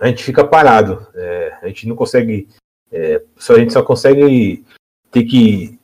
a 0.00 0.06
gente 0.06 0.22
fica 0.22 0.46
parado. 0.46 1.06
É, 1.14 1.58
a 1.62 1.68
gente 1.68 1.86
não 1.86 1.96
consegue. 1.96 2.48
É, 2.90 3.22
só, 3.36 3.54
a 3.54 3.58
gente 3.58 3.72
só 3.72 3.82
consegue 3.82 4.64
ter 5.10 5.24
que 5.24 5.78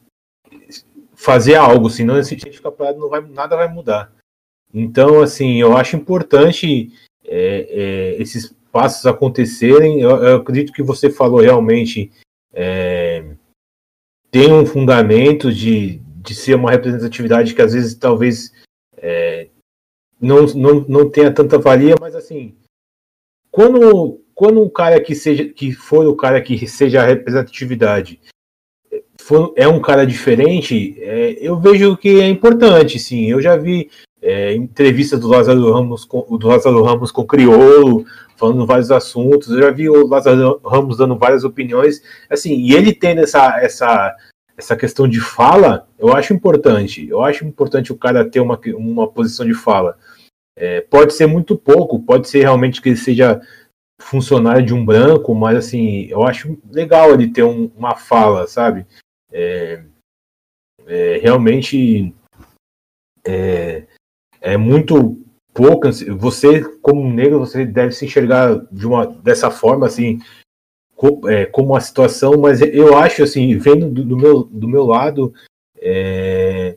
fazer 1.14 1.54
algo, 1.54 1.88
senão 1.90 2.22
se 2.22 2.34
a 2.34 2.38
gente 2.38 2.56
ficar 2.56 2.72
parado, 2.72 2.98
não 2.98 3.08
vai, 3.08 3.20
nada 3.20 3.56
vai 3.56 3.68
mudar. 3.68 4.12
Então, 4.75 5.23
assim, 5.23 5.61
eu 5.61 5.76
acho 5.76 5.97
importante 5.97 6.93
é, 7.25 7.69
é 8.16 8.23
esses 8.23 8.52
passos 8.73 9.07
acontecerem. 9.07 10.00
Eu, 10.00 10.11
eu, 10.11 10.37
acredito 10.38 10.73
que 10.73 10.83
você 10.83 11.09
falou 11.09 11.40
realmente 11.40 12.11
é, 12.52 13.25
tem 14.31 14.52
um 14.52 14.66
fundamento 14.66 15.52
de, 15.52 16.00
de 16.16 16.35
ser 16.35 16.57
uma 16.57 16.73
representatividade 16.73 17.54
que 17.54 17.62
às 17.62 17.73
vezes 17.73 17.95
talvez 17.95 18.52
é, 18.97 19.49
não, 20.21 20.45
não, 20.47 20.81
não 20.88 21.11
tenha 21.11 21.33
tanta 21.33 21.57
valia, 21.57 21.95
mas 22.00 22.16
assim 22.16 22.57
quando, 23.54 24.21
quando 24.35 24.61
um 24.61 24.69
cara 24.69 25.00
que 25.00 25.14
seja 25.14 25.45
que 25.45 25.73
for 25.73 26.04
o 26.09 26.16
cara 26.16 26.43
que 26.43 26.66
seja 26.66 27.00
a 27.00 27.07
representatividade 27.07 28.21
for, 29.21 29.54
é 29.57 29.69
um 29.69 29.81
cara 29.81 30.04
diferente, 30.04 30.97
é, 31.00 31.37
eu 31.40 31.61
vejo 31.61 31.97
que 31.97 32.21
é 32.21 32.28
importante, 32.28 32.99
sim. 32.99 33.31
Eu 33.31 33.40
já 33.40 33.57
vi 33.57 33.88
é, 34.25 34.54
entrevistas 34.54 35.21
do 35.21 35.28
Lázaro 35.28 35.71
Ramos 35.71 36.07
com, 36.07 36.38
do 36.38 36.49
Lázaro 36.49 36.83
Ramos 36.83 37.12
com 37.12 37.21
o 37.21 37.26
Criolo, 37.26 38.07
falando 38.38 38.64
vários 38.64 38.90
assuntos. 38.90 39.50
Eu 39.50 39.61
já 39.61 39.71
vi 39.71 39.90
o 39.90 40.07
Lázaro 40.07 40.62
Ramos 40.64 40.97
dando 40.97 41.19
várias 41.19 41.45
opiniões. 41.45 42.02
Assim, 42.31 42.54
e 42.54 42.73
ele 42.73 42.95
tendo 42.95 43.21
essa, 43.21 43.61
essa, 43.61 44.16
essa 44.57 44.75
questão 44.75 45.07
de 45.07 45.21
fala, 45.21 45.87
eu 45.99 46.11
acho 46.16 46.33
importante. 46.33 47.07
Eu 47.07 47.21
acho 47.21 47.45
importante 47.45 47.93
o 47.93 47.99
cara 47.99 48.25
ter 48.25 48.40
uma, 48.40 48.59
uma 48.76 49.07
posição 49.07 49.45
de 49.45 49.52
fala. 49.52 49.99
É, 50.57 50.81
pode 50.81 51.12
ser 51.12 51.26
muito 51.26 51.54
pouco, 51.54 52.00
pode 52.02 52.26
ser 52.26 52.40
realmente 52.40 52.81
que 52.81 52.88
ele 52.88 52.97
seja 52.97 53.43
funcionário 54.00 54.64
de 54.64 54.73
um 54.73 54.85
branco, 54.85 55.35
mas 55.35 55.59
assim, 55.59 56.07
eu 56.09 56.23
acho 56.23 56.59
legal 56.71 57.12
ele 57.12 57.28
ter 57.31 57.43
um, 57.43 57.71
uma 57.76 57.95
fala, 57.95 58.47
sabe? 58.47 58.87
É, 59.31 59.83
é, 60.87 61.19
realmente 61.19 62.14
é, 63.26 63.87
é 64.44 64.58
muito 64.58 65.18
pouco. 65.54 65.90
Você, 66.18 66.62
como 66.82 67.10
negro, 67.10 67.38
você 67.38 67.64
deve 67.64 67.92
se 67.92 68.04
enxergar 68.04 68.62
de 68.70 68.86
uma, 68.86 69.06
dessa 69.06 69.50
forma, 69.50 69.86
assim, 69.86 70.20
é, 71.26 71.46
como 71.46 71.74
a 71.74 71.80
situação, 71.80 72.38
mas 72.38 72.60
eu 72.60 72.96
acho, 72.96 73.22
assim, 73.22 73.56
vendo 73.56 73.88
do, 73.88 74.04
do 74.04 74.16
meu, 74.16 74.44
do 74.44 74.68
meu 74.68 74.84
lado, 74.84 75.32
é, 75.80 76.76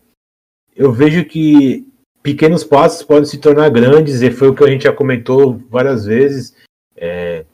eu 0.75 0.91
vejo 0.93 1.25
que 1.25 1.85
pequenos 2.23 2.63
passos 2.63 3.03
podem 3.03 3.25
se 3.25 3.37
tornar 3.37 3.69
grandes, 3.69 4.21
e 4.21 4.31
foi 4.31 4.47
o 4.47 4.55
que 4.55 4.63
a 4.63 4.67
gente 4.67 4.83
já 4.83 4.93
comentou 4.93 5.61
várias 5.69 6.05
vezes. 6.05 6.55
É, 6.95 7.45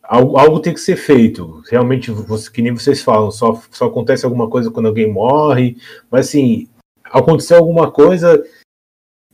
algo, 0.00 0.36
algo, 0.38 0.60
tem 0.60 0.72
que 0.72 0.80
ser 0.80 0.96
feito. 0.96 1.60
Realmente, 1.68 2.12
você, 2.12 2.50
que 2.50 2.62
nem 2.62 2.72
vocês 2.72 3.02
falam, 3.02 3.32
só, 3.32 3.60
só 3.72 3.86
acontece 3.86 4.24
alguma 4.24 4.48
coisa 4.48 4.70
quando 4.70 4.86
alguém 4.86 5.10
morre, 5.10 5.76
mas 6.08 6.28
assim, 6.28 6.68
aconteceu 7.04 7.56
alguma 7.56 7.90
coisa 7.90 8.42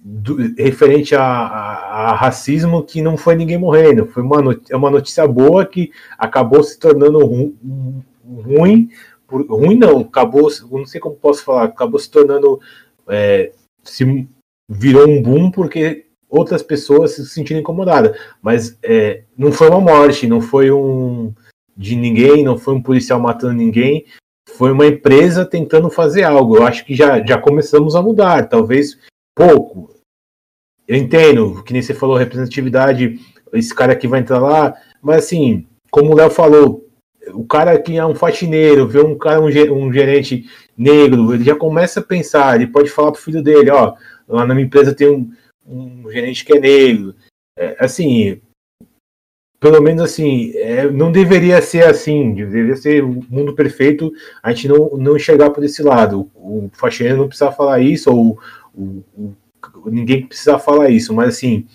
do, 0.03 0.37
referente 0.57 1.15
a, 1.15 1.23
a, 1.23 2.11
a, 2.11 2.15
racismo 2.15 2.83
que 2.83 3.03
não 3.03 3.17
foi 3.17 3.37
ninguém 3.37 3.59
morrendo. 3.59 4.07
Foi 4.07 4.23
uma, 4.23 4.41
notícia, 4.41 4.75
é 4.75 4.77
uma 4.77 4.91
notícia 4.91 5.27
boa 5.27 5.67
que 5.67 5.93
acabou 6.19 6.63
se 6.63 6.79
tornando 6.79 7.25
ru, 7.25 7.55
ruim. 8.25 8.89
Por, 9.27 9.47
ruim 9.47 9.77
não, 9.77 10.01
acabou, 10.01 10.51
não 10.71 10.87
sei 10.87 11.01
como 11.01 11.15
posso 11.15 11.45
falar, 11.45 11.65
acabou 11.65 12.01
se 12.01 12.11
tornando. 12.11 12.61
É, 13.09 13.53
se 13.83 14.29
virou 14.69 15.09
um 15.09 15.21
boom 15.21 15.51
porque 15.51 16.07
outras 16.29 16.63
pessoas 16.63 17.13
se 17.13 17.27
sentiram 17.27 17.61
incomodadas. 17.61 18.17
Mas 18.41 18.79
é, 18.83 19.25
não 19.37 19.53
foi 19.53 19.69
uma 19.69 19.81
morte, 19.81 20.27
não 20.27 20.41
foi 20.41 20.71
um 20.71 21.33
de 21.77 21.97
ninguém, 21.97 22.45
não 22.45 22.57
foi 22.59 22.75
um 22.75 22.83
policial 22.83 23.19
matando 23.19 23.55
ninguém, 23.55 24.05
foi 24.51 24.71
uma 24.71 24.87
empresa 24.87 25.45
tentando 25.45 25.91
fazer 25.91 26.25
algo. 26.25 26.57
Eu 26.57 26.67
acho 26.67 26.85
que 26.85 26.95
já, 26.95 27.25
já 27.25 27.39
começamos 27.39 27.97
a 27.97 28.03
mudar, 28.03 28.49
talvez 28.49 28.99
pouco. 29.49 29.95
Eu 30.87 30.97
entendo, 30.97 31.63
que 31.63 31.73
nem 31.73 31.81
você 31.81 31.95
falou, 31.95 32.17
representatividade, 32.17 33.19
esse 33.55 33.75
cara 33.75 33.93
aqui 33.93 34.07
vai 34.07 34.21
entrar 34.21 34.39
lá, 34.39 34.75
mas 35.01 35.25
assim, 35.25 35.67
como 35.91 36.13
o 36.13 36.17
Léo 36.17 36.31
falou, 36.31 36.87
o 37.33 37.45
cara 37.47 37.81
que 37.81 37.97
é 37.97 38.05
um 38.05 38.15
faxineiro, 38.15 38.87
vê 38.87 39.01
um 39.01 39.17
cara, 39.17 39.41
um 39.41 39.93
gerente 39.93 40.49
negro, 40.77 41.33
ele 41.33 41.45
já 41.45 41.55
começa 41.55 42.01
a 42.01 42.03
pensar, 42.03 42.57
ele 42.57 42.67
pode 42.67 42.91
falar 42.91 43.13
pro 43.13 43.21
filho 43.21 43.43
dele, 43.43 43.71
ó, 43.71 43.95
lá 44.29 44.47
na 44.47 44.55
minha 44.55 44.67
empresa 44.67 44.95
tem 44.95 45.09
um, 45.09 45.33
um 45.67 46.11
gerente 46.11 46.45
que 46.45 46.57
é 46.57 46.61
negro. 46.61 47.15
É, 47.57 47.77
assim, 47.79 48.41
pelo 49.61 49.81
menos 49.83 50.03
assim, 50.03 50.53
é, 50.57 50.91
não 50.91 51.13
deveria 51.13 51.61
ser 51.61 51.85
assim, 51.85 52.35
deveria 52.35 52.77
ser 52.77 53.05
o 53.05 53.23
mundo 53.29 53.55
perfeito, 53.55 54.11
a 54.43 54.53
gente 54.53 54.67
não, 54.67 54.97
não 54.97 55.17
enxergar 55.17 55.51
por 55.51 55.63
esse 55.63 55.83
lado. 55.83 56.31
O, 56.35 56.65
o 56.65 56.71
faxineiro 56.73 57.19
não 57.19 57.29
precisa 57.29 57.53
falar 57.53 57.81
isso, 57.81 58.11
ou 58.11 58.39
o, 58.75 59.03
o, 59.17 59.35
ninguém 59.87 60.27
precisa 60.27 60.59
falar 60.59 60.91
isso, 60.91 61.15
mas 61.15 61.37
assim, 61.37 61.67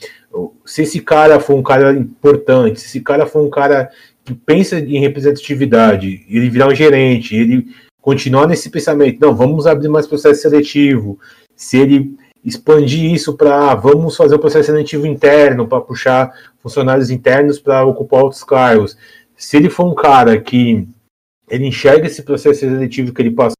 se 0.66 0.84
esse 0.84 1.02
cara 1.02 1.40
for 1.40 1.56
um 1.56 1.64
cara 1.64 1.94
importante, 1.94 2.80
se 2.80 2.88
esse 2.88 3.02
cara 3.02 3.26
for 3.26 3.42
um 3.46 3.50
cara 3.50 3.90
que 4.24 4.34
pensa 4.34 4.80
em 4.80 5.00
representatividade, 5.00 6.26
ele 6.28 6.50
virar 6.50 6.68
um 6.68 6.76
gerente, 6.76 7.36
ele 7.36 7.68
continuar 8.02 8.48
nesse 8.48 8.70
pensamento, 8.70 9.20
não, 9.20 9.36
vamos 9.36 9.68
abrir 9.68 9.88
mais 9.88 10.08
processo 10.08 10.42
seletivo, 10.42 11.20
se 11.56 11.78
ele 11.78 12.16
expandir 12.44 13.12
isso 13.12 13.36
para 13.36 13.74
vamos 13.74 14.16
fazer 14.16 14.36
o 14.36 14.38
um 14.38 14.42
processo 14.42 14.68
seletivo 14.68 15.08
interno 15.08 15.68
para 15.68 15.82
puxar 15.82 16.32
funcionários 16.60 17.10
internos 17.10 17.60
para 17.60 17.84
ocupar 17.84 18.24
outros 18.24 18.44
cargos. 18.44 18.96
Se 19.36 19.58
ele 19.58 19.70
for 19.70 19.86
um 19.86 19.96
cara 19.96 20.40
que 20.40 20.88
ele 21.50 21.66
enxerga 21.66 22.06
esse 22.06 22.22
processo 22.22 22.60
seletivo 22.60 23.14
que 23.14 23.22
ele 23.22 23.32
passou 23.32 23.56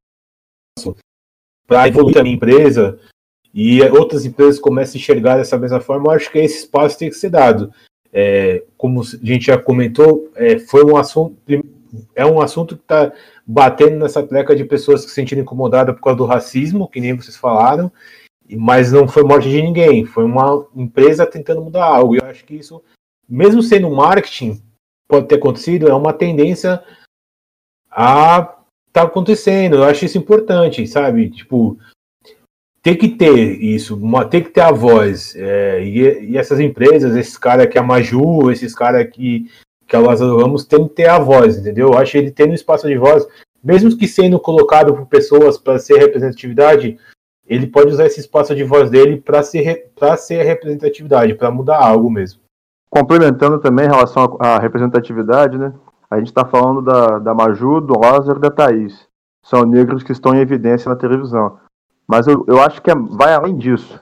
para 1.66 1.88
evoluir 1.88 2.18
a 2.18 2.28
empresa 2.28 2.98
e 3.54 3.82
outras 3.82 4.24
empresas 4.24 4.60
começam 4.60 4.94
a 4.94 4.98
enxergar 4.98 5.36
dessa 5.36 5.58
mesma 5.58 5.80
forma, 5.80 6.06
eu 6.06 6.10
acho 6.12 6.30
que 6.30 6.38
esse 6.38 6.58
espaço 6.58 6.98
tem 6.98 7.08
que 7.08 7.16
ser 7.16 7.30
dado. 7.30 7.72
é, 8.12 8.62
como 8.78 9.02
a 9.02 9.04
gente 9.04 9.46
já 9.46 9.58
comentou, 9.58 10.30
é, 10.34 10.58
foi 10.58 10.84
um 10.84 10.96
assunto 10.96 11.36
é 12.14 12.24
um 12.26 12.40
assunto 12.40 12.76
que 12.76 12.82
está 12.82 13.12
batendo 13.46 13.98
nessa 13.98 14.22
pleca 14.22 14.54
de 14.54 14.64
pessoas 14.64 15.02
que 15.02 15.08
se 15.08 15.14
sentiram 15.14 15.42
incomodadas 15.42 15.94
por 15.94 16.02
causa 16.02 16.18
do 16.18 16.24
racismo, 16.24 16.88
que 16.88 17.00
nem 17.00 17.14
vocês 17.14 17.36
falaram, 17.36 17.90
mas 18.50 18.92
não 18.92 19.08
foi 19.08 19.22
morte 19.22 19.48
de 19.48 19.62
ninguém, 19.62 20.04
foi 20.04 20.24
uma 20.24 20.66
empresa 20.74 21.26
tentando 21.26 21.62
mudar 21.62 21.84
algo. 21.84 22.14
E 22.14 22.18
eu 22.18 22.26
acho 22.26 22.44
que 22.44 22.54
isso, 22.54 22.82
mesmo 23.28 23.62
sendo 23.62 23.90
marketing, 23.90 24.62
pode 25.08 25.28
ter 25.28 25.36
acontecido, 25.36 25.88
é 25.88 25.94
uma 25.94 26.12
tendência 26.12 26.82
a 27.90 28.56
tá 28.92 29.02
acontecendo. 29.02 29.76
Eu 29.76 29.84
acho 29.84 30.04
isso 30.04 30.18
importante, 30.18 30.86
sabe? 30.86 31.30
Tipo, 31.30 31.78
tem 32.86 32.96
que 32.96 33.08
ter 33.08 33.34
isso, 33.60 33.98
tem 34.30 34.44
que 34.44 34.50
ter 34.50 34.60
a 34.60 34.70
voz. 34.70 35.34
É, 35.34 35.84
e, 35.84 36.30
e, 36.30 36.38
essas 36.38 36.60
empresas, 36.60 37.16
esses 37.16 37.36
caras 37.36 37.66
que 37.66 37.76
é 37.76 37.80
a 37.80 37.84
Maju, 37.84 38.48
esses 38.48 38.72
caras 38.76 39.08
que, 39.12 39.50
que 39.88 39.96
é 39.96 39.98
o 39.98 40.06
Lázaro 40.06 40.38
Ramos, 40.38 40.64
tem 40.64 40.86
que 40.86 40.94
ter 40.94 41.08
a 41.08 41.18
voz, 41.18 41.58
entendeu? 41.58 41.88
Eu 41.88 41.98
acho 41.98 42.12
que 42.12 42.18
ele 42.18 42.30
tendo 42.30 42.54
espaço 42.54 42.86
de 42.86 42.96
voz, 42.96 43.26
mesmo 43.62 43.98
que 43.98 44.06
sendo 44.06 44.38
colocado 44.38 44.94
por 44.94 45.04
pessoas 45.06 45.58
para 45.58 45.80
ser 45.80 45.98
representatividade, 45.98 46.96
ele 47.44 47.66
pode 47.66 47.90
usar 47.90 48.06
esse 48.06 48.20
espaço 48.20 48.54
de 48.54 48.62
voz 48.62 48.88
dele 48.88 49.16
para 49.16 49.42
ser, 49.42 49.90
ser 50.16 50.44
representatividade, 50.44 51.34
para 51.34 51.50
mudar 51.50 51.84
algo 51.84 52.08
mesmo. 52.08 52.40
Complementando 52.88 53.58
também 53.58 53.86
em 53.86 53.90
relação 53.90 54.36
à 54.38 54.60
representatividade, 54.60 55.58
né? 55.58 55.74
A 56.08 56.18
gente 56.18 56.28
está 56.28 56.44
falando 56.44 56.80
da, 56.82 57.18
da 57.18 57.34
Maju, 57.34 57.80
do 57.80 57.98
Lázaro 57.98 58.38
e 58.38 58.42
da 58.42 58.50
Thaís. 58.52 59.08
São 59.42 59.64
negros 59.64 60.04
que 60.04 60.12
estão 60.12 60.36
em 60.36 60.40
evidência 60.40 60.88
na 60.88 60.94
televisão. 60.94 61.58
Mas 62.06 62.26
eu, 62.26 62.44
eu 62.46 62.60
acho 62.62 62.80
que 62.80 62.90
é, 62.90 62.94
vai 62.94 63.34
além 63.34 63.56
disso. 63.56 64.00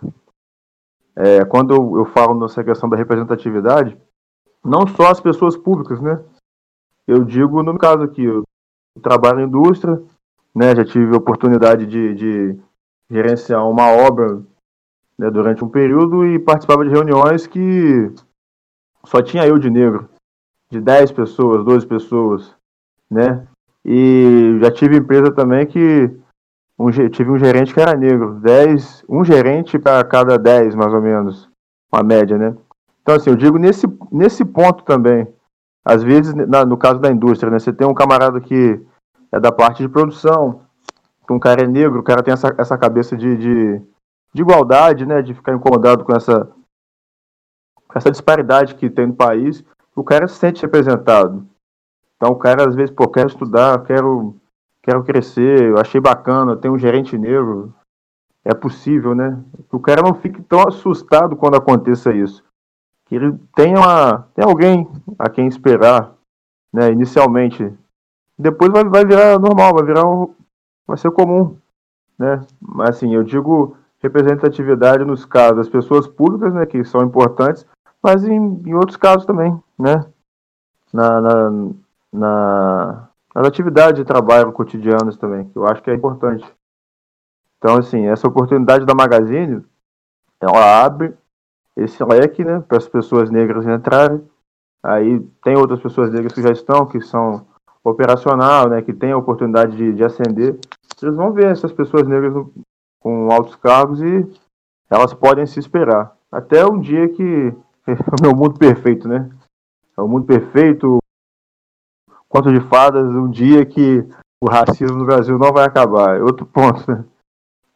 É, 1.16 1.44
quando 1.44 1.74
eu, 1.74 1.98
eu 1.98 2.04
falo 2.06 2.38
nessa 2.38 2.62
questão 2.62 2.88
da 2.88 2.96
representatividade, 2.96 3.96
não 4.64 4.86
só 4.86 5.10
as 5.10 5.20
pessoas 5.20 5.56
públicas, 5.56 6.00
né? 6.00 6.22
Eu 7.06 7.24
digo, 7.24 7.62
no 7.62 7.78
caso 7.78 8.02
aqui, 8.02 8.24
eu 8.24 8.42
trabalho 9.02 9.38
na 9.38 9.44
indústria, 9.44 10.02
né? 10.54 10.74
Já 10.74 10.84
tive 10.84 11.14
a 11.14 11.18
oportunidade 11.18 11.86
de, 11.86 12.14
de 12.14 12.60
gerenciar 13.10 13.68
uma 13.68 13.88
obra 13.90 14.42
né, 15.18 15.30
durante 15.30 15.62
um 15.64 15.68
período 15.68 16.26
e 16.26 16.38
participava 16.38 16.84
de 16.84 16.90
reuniões 16.90 17.46
que 17.46 18.12
só 19.04 19.22
tinha 19.22 19.46
eu 19.46 19.58
de 19.58 19.70
negro 19.70 20.08
de 20.70 20.80
10 20.80 21.12
pessoas, 21.12 21.64
12 21.64 21.86
pessoas, 21.86 22.54
né? 23.10 23.46
E 23.84 24.58
já 24.60 24.70
tive 24.70 24.96
empresa 24.96 25.30
também 25.30 25.66
que 25.66 26.10
um, 26.78 26.90
tive 26.90 27.30
um 27.30 27.38
gerente 27.38 27.72
que 27.72 27.80
era 27.80 27.96
negro, 27.96 28.34
10, 28.40 29.04
um 29.08 29.24
gerente 29.24 29.78
para 29.78 30.04
cada 30.04 30.38
10, 30.38 30.74
mais 30.74 30.92
ou 30.92 31.00
menos, 31.00 31.48
uma 31.92 32.02
média, 32.02 32.36
né? 32.36 32.56
Então, 33.02 33.14
assim, 33.14 33.30
eu 33.30 33.36
digo 33.36 33.58
nesse, 33.58 33.86
nesse 34.10 34.44
ponto 34.44 34.82
também. 34.84 35.26
Às 35.84 36.02
vezes, 36.02 36.34
na, 36.34 36.64
no 36.64 36.76
caso 36.76 36.98
da 36.98 37.10
indústria, 37.10 37.50
né? 37.50 37.58
Você 37.58 37.72
tem 37.72 37.86
um 37.86 37.94
camarada 37.94 38.40
que 38.40 38.80
é 39.30 39.38
da 39.38 39.52
parte 39.52 39.82
de 39.82 39.88
produção, 39.88 40.62
um 41.30 41.38
cara 41.38 41.62
é 41.62 41.66
negro, 41.66 42.00
o 42.00 42.02
cara 42.02 42.22
tem 42.22 42.32
essa, 42.32 42.54
essa 42.58 42.78
cabeça 42.78 43.16
de, 43.16 43.36
de, 43.36 43.82
de 44.32 44.42
igualdade, 44.42 45.04
né? 45.04 45.20
De 45.22 45.34
ficar 45.34 45.54
incomodado 45.54 46.04
com 46.04 46.14
essa, 46.14 46.50
com 47.86 47.98
essa 47.98 48.10
disparidade 48.10 48.74
que 48.74 48.88
tem 48.88 49.06
no 49.06 49.14
país 49.14 49.64
o 49.94 50.02
cara 50.02 50.26
se 50.26 50.36
sente 50.36 50.62
representado. 50.62 51.46
Então 52.16 52.32
o 52.32 52.36
cara 52.36 52.66
às 52.66 52.74
vezes, 52.74 52.94
pô, 52.94 53.08
quero 53.08 53.28
estudar, 53.28 53.82
quero, 53.84 54.36
quero 54.84 55.02
crescer, 55.02 55.70
eu 55.70 55.78
achei 55.78 56.00
bacana, 56.00 56.56
tem 56.56 56.70
um 56.70 56.78
gerente 56.78 57.16
negro. 57.16 57.74
É 58.44 58.52
possível, 58.52 59.14
né? 59.14 59.42
Que 59.70 59.74
o 59.74 59.80
cara 59.80 60.02
não 60.02 60.14
fique 60.14 60.42
tão 60.42 60.68
assustado 60.68 61.34
quando 61.34 61.56
aconteça 61.56 62.12
isso. 62.12 62.44
Que 63.06 63.14
ele 63.14 63.34
tenha 63.56 63.78
uma, 63.78 64.28
tem 64.34 64.44
alguém 64.44 64.86
a 65.18 65.30
quem 65.30 65.46
esperar, 65.46 66.12
né? 66.70 66.92
Inicialmente. 66.92 67.72
Depois 68.38 68.70
vai, 68.70 68.84
vai 68.84 69.04
virar 69.06 69.38
normal, 69.38 69.74
vai 69.74 69.84
virar 69.84 70.06
um, 70.06 70.34
vai 70.86 70.98
ser 70.98 71.10
comum, 71.10 71.56
né? 72.18 72.44
Mas 72.60 72.90
assim, 72.90 73.14
eu 73.14 73.24
digo 73.24 73.76
representatividade 74.00 75.02
nos 75.02 75.24
casos 75.24 75.56
das 75.56 75.68
pessoas 75.68 76.06
públicas, 76.06 76.52
né, 76.52 76.66
que 76.66 76.84
são 76.84 77.00
importantes, 77.00 77.66
mas 78.02 78.22
em, 78.22 78.36
em 78.66 78.74
outros 78.74 78.98
casos 78.98 79.24
também, 79.24 79.58
né? 79.78 80.04
Na, 80.92 81.20
na, 81.22 81.50
na, 82.12 83.08
nas 83.34 83.46
atividades 83.46 84.00
de 84.00 84.04
trabalho 84.04 84.52
cotidianas 84.52 85.16
também, 85.16 85.48
que 85.48 85.56
eu 85.56 85.66
acho 85.66 85.82
que 85.82 85.90
é 85.90 85.94
importante. 85.94 86.44
Então, 87.58 87.76
assim, 87.76 88.06
essa 88.06 88.28
oportunidade 88.28 88.84
da 88.84 88.94
Magazine, 88.94 89.64
ela 90.40 90.84
abre 90.84 91.14
esse 91.76 92.02
leque, 92.04 92.44
né, 92.44 92.60
para 92.60 92.78
as 92.78 92.88
pessoas 92.88 93.30
negras 93.30 93.66
entrarem. 93.66 94.22
Aí 94.82 95.20
tem 95.42 95.56
outras 95.56 95.80
pessoas 95.80 96.12
negras 96.12 96.32
que 96.32 96.42
já 96.42 96.50
estão, 96.50 96.86
que 96.86 97.00
são 97.00 97.46
operacional, 97.82 98.68
né, 98.68 98.82
que 98.82 98.92
têm 98.92 99.12
a 99.12 99.16
oportunidade 99.16 99.76
de, 99.76 99.92
de 99.92 100.04
ascender. 100.04 100.58
Eles 101.02 101.16
vão 101.16 101.32
ver 101.32 101.46
essas 101.46 101.72
pessoas 101.72 102.06
negras 102.06 102.32
com 103.00 103.30
altos 103.30 103.56
cargos 103.56 104.00
e 104.00 104.26
elas 104.88 105.12
podem 105.12 105.46
se 105.46 105.58
esperar. 105.58 106.16
Até 106.30 106.64
um 106.64 106.78
dia 106.78 107.08
que 107.08 107.22
é 107.86 107.92
o 107.92 108.22
meu 108.22 108.36
mundo 108.36 108.58
perfeito, 108.58 109.08
né? 109.08 109.28
É 109.96 110.00
o 110.00 110.08
mundo 110.08 110.24
perfeito, 110.26 110.98
conto 112.34 112.52
de 112.52 112.60
fadas, 112.68 113.04
um 113.04 113.30
dia 113.30 113.64
que 113.64 114.04
o 114.42 114.50
racismo 114.50 114.98
no 114.98 115.06
Brasil 115.06 115.38
não 115.38 115.52
vai 115.52 115.64
acabar. 115.64 116.18
É 116.18 116.22
outro 116.22 116.44
ponto, 116.44 116.90
né? 116.90 117.04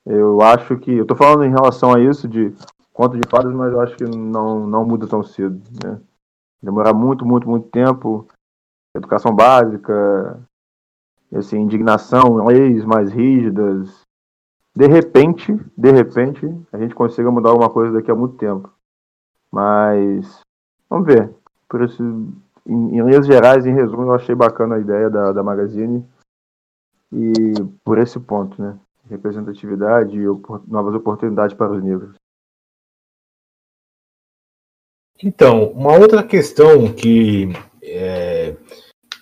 Eu 0.04 0.40
acho 0.42 0.76
que. 0.78 0.90
Eu 0.90 1.06
tô 1.06 1.14
falando 1.14 1.44
em 1.44 1.50
relação 1.50 1.94
a 1.94 2.00
isso 2.00 2.26
de 2.26 2.52
conto 2.92 3.16
de 3.16 3.28
fadas, 3.30 3.54
mas 3.54 3.72
eu 3.72 3.80
acho 3.80 3.96
que 3.96 4.04
não, 4.04 4.66
não 4.66 4.84
muda 4.84 5.06
tão 5.06 5.22
cedo, 5.22 5.62
né? 5.84 6.00
Demorar 6.60 6.92
muito, 6.92 7.24
muito, 7.24 7.48
muito 7.48 7.68
tempo. 7.68 8.26
Educação 8.96 9.32
básica, 9.32 10.40
assim, 11.32 11.58
indignação, 11.58 12.44
leis 12.44 12.84
mais 12.84 13.12
rígidas. 13.12 14.00
De 14.74 14.88
repente, 14.88 15.54
de 15.76 15.92
repente, 15.92 16.46
a 16.72 16.78
gente 16.78 16.96
consiga 16.96 17.30
mudar 17.30 17.50
alguma 17.50 17.70
coisa 17.70 17.92
daqui 17.92 18.10
a 18.10 18.14
muito 18.14 18.36
tempo. 18.36 18.72
Mas 19.52 20.40
vamos 20.90 21.06
ver. 21.06 21.32
Por 21.68 21.82
esse, 21.82 22.02
em, 22.68 22.98
em 22.98 23.02
linhas 23.02 23.26
gerais, 23.26 23.64
em 23.66 23.72
resumo, 23.72 24.02
eu 24.02 24.14
achei 24.14 24.34
bacana 24.34 24.76
a 24.76 24.80
ideia 24.80 25.08
da, 25.08 25.32
da 25.32 25.42
Magazine. 25.42 26.04
E 27.12 27.32
por 27.82 27.98
esse 27.98 28.20
ponto, 28.20 28.60
né? 28.60 28.78
Representatividade 29.08 30.18
e 30.18 30.24
novas 30.66 30.94
oportunidades 30.94 31.56
para 31.56 31.72
os 31.72 31.82
negros. 31.82 32.14
Então, 35.22 35.72
uma 35.72 35.96
outra 35.96 36.22
questão 36.22 36.92
que, 36.92 37.48
é, 37.82 38.54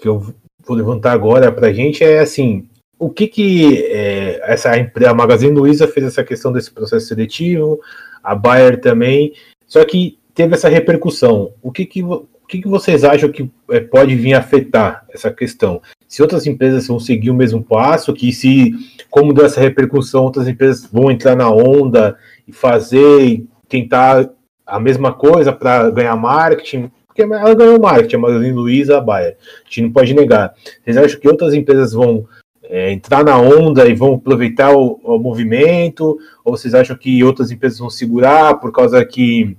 que 0.00 0.08
eu 0.08 0.18
vou 0.18 0.76
levantar 0.76 1.12
agora 1.12 1.52
para 1.52 1.68
a 1.68 1.72
gente 1.72 2.02
é 2.02 2.18
assim: 2.18 2.68
o 2.98 3.08
que 3.08 3.28
que 3.28 3.84
é, 3.86 4.40
essa 4.52 4.70
a 4.72 5.14
Magazine 5.14 5.56
Luiza 5.56 5.86
fez 5.86 6.06
essa 6.06 6.24
questão 6.24 6.52
desse 6.52 6.70
processo 6.70 7.06
seletivo, 7.06 7.80
a 8.22 8.34
Bayer 8.34 8.80
também, 8.80 9.34
só 9.66 9.84
que 9.84 10.18
teve 10.34 10.54
essa 10.54 10.68
repercussão. 10.68 11.54
O 11.62 11.72
que, 11.72 11.86
que, 11.86 12.02
o 12.46 12.48
que, 12.48 12.62
que 12.62 12.68
vocês 12.68 13.02
acham 13.02 13.28
que 13.28 13.50
é, 13.68 13.80
pode 13.80 14.14
vir 14.14 14.32
afetar 14.32 15.04
essa 15.12 15.32
questão? 15.32 15.82
Se 16.06 16.22
outras 16.22 16.46
empresas 16.46 16.86
vão 16.86 17.00
seguir 17.00 17.28
o 17.28 17.34
mesmo 17.34 17.60
passo, 17.60 18.14
que 18.14 18.32
se, 18.32 18.70
como 19.10 19.32
deu 19.32 19.44
essa 19.44 19.60
repercussão, 19.60 20.22
outras 20.22 20.46
empresas 20.46 20.86
vão 20.86 21.10
entrar 21.10 21.34
na 21.34 21.50
onda 21.50 22.16
e 22.46 22.52
fazer 22.52 23.26
e 23.26 23.48
tentar 23.68 24.30
a 24.64 24.78
mesma 24.78 25.12
coisa 25.12 25.52
para 25.52 25.90
ganhar 25.90 26.14
marketing, 26.14 26.88
porque 27.08 27.22
ela 27.22 27.52
ganhou 27.52 27.80
marketing, 27.80 28.14
a 28.14 28.18
Magazine 28.20 28.52
Luiza, 28.52 28.98
a 28.98 29.00
Bayer. 29.00 29.36
A 29.64 29.64
gente 29.64 29.82
não 29.82 29.90
pode 29.90 30.14
negar. 30.14 30.54
Vocês 30.84 30.96
acham 30.96 31.18
que 31.18 31.28
outras 31.28 31.52
empresas 31.52 31.94
vão 31.94 32.28
é, 32.62 32.92
entrar 32.92 33.24
na 33.24 33.36
onda 33.36 33.88
e 33.88 33.94
vão 33.94 34.14
aproveitar 34.14 34.72
o, 34.72 35.00
o, 35.02 35.18
movimento? 35.18 36.16
Ou 36.44 36.56
vocês 36.56 36.76
acham 36.76 36.96
que 36.96 37.24
outras 37.24 37.50
empresas 37.50 37.80
vão 37.80 37.90
segurar 37.90 38.60
por 38.60 38.70
causa 38.70 39.04
que 39.04 39.56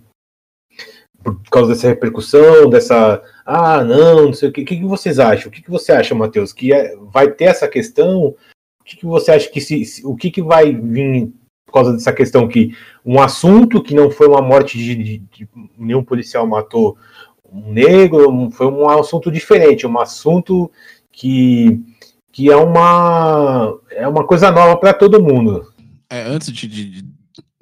por 1.36 1.50
causa 1.50 1.74
dessa 1.74 1.88
repercussão, 1.88 2.70
dessa 2.70 3.22
ah 3.46 3.84
não, 3.84 4.28
não 4.28 4.34
sei 4.34 4.50
o 4.50 4.52
que, 4.52 4.62
o 4.62 4.66
que, 4.66 4.84
vocês 4.86 5.20
acham? 5.20 5.50
O 5.50 5.52
que, 5.52 5.70
você 5.70 5.92
acha, 5.92 6.16
Matheus? 6.16 6.54
Que 6.54 6.74
é, 6.74 6.96
vai 7.12 7.32
ter 7.32 7.46
essa 7.46 7.68
questão? 7.68 8.36
O 8.80 8.84
que, 8.84 9.06
você 9.06 9.32
acha 9.32 9.50
que 9.50 9.60
se, 9.60 10.02
o 10.06 10.16
que, 10.16 10.32
que 10.32 10.42
vai 10.42 10.74
vir 10.74 11.32
por 11.66 11.74
causa 11.74 11.94
dessa 11.94 12.14
questão 12.14 12.48
que 12.48 12.74
um 13.06 13.20
assunto 13.20 13.84
que 13.84 13.94
não 13.94 14.10
foi 14.10 14.28
uma 14.28 14.42
morte 14.42 14.78
de, 14.78 14.96
de, 14.96 15.18
de 15.18 15.50
nenhum 15.78 16.04
policial 16.04 16.48
matou 16.48 16.98
um 17.52 17.72
negro, 17.72 18.50
foi 18.52 18.68
um 18.68 18.90
assunto 18.90 19.30
diferente, 19.30 19.86
um 19.86 20.00
assunto 20.00 20.72
que 21.12 21.80
que 22.32 22.52
é 22.52 22.56
uma 22.56 23.78
é 23.92 24.08
uma 24.08 24.26
coisa 24.26 24.52
nova 24.52 24.78
para 24.78 24.94
todo 24.94 25.24
mundo. 25.24 25.74
É, 26.10 26.22
antes 26.22 26.52
de, 26.52 26.68
de, 26.68 27.06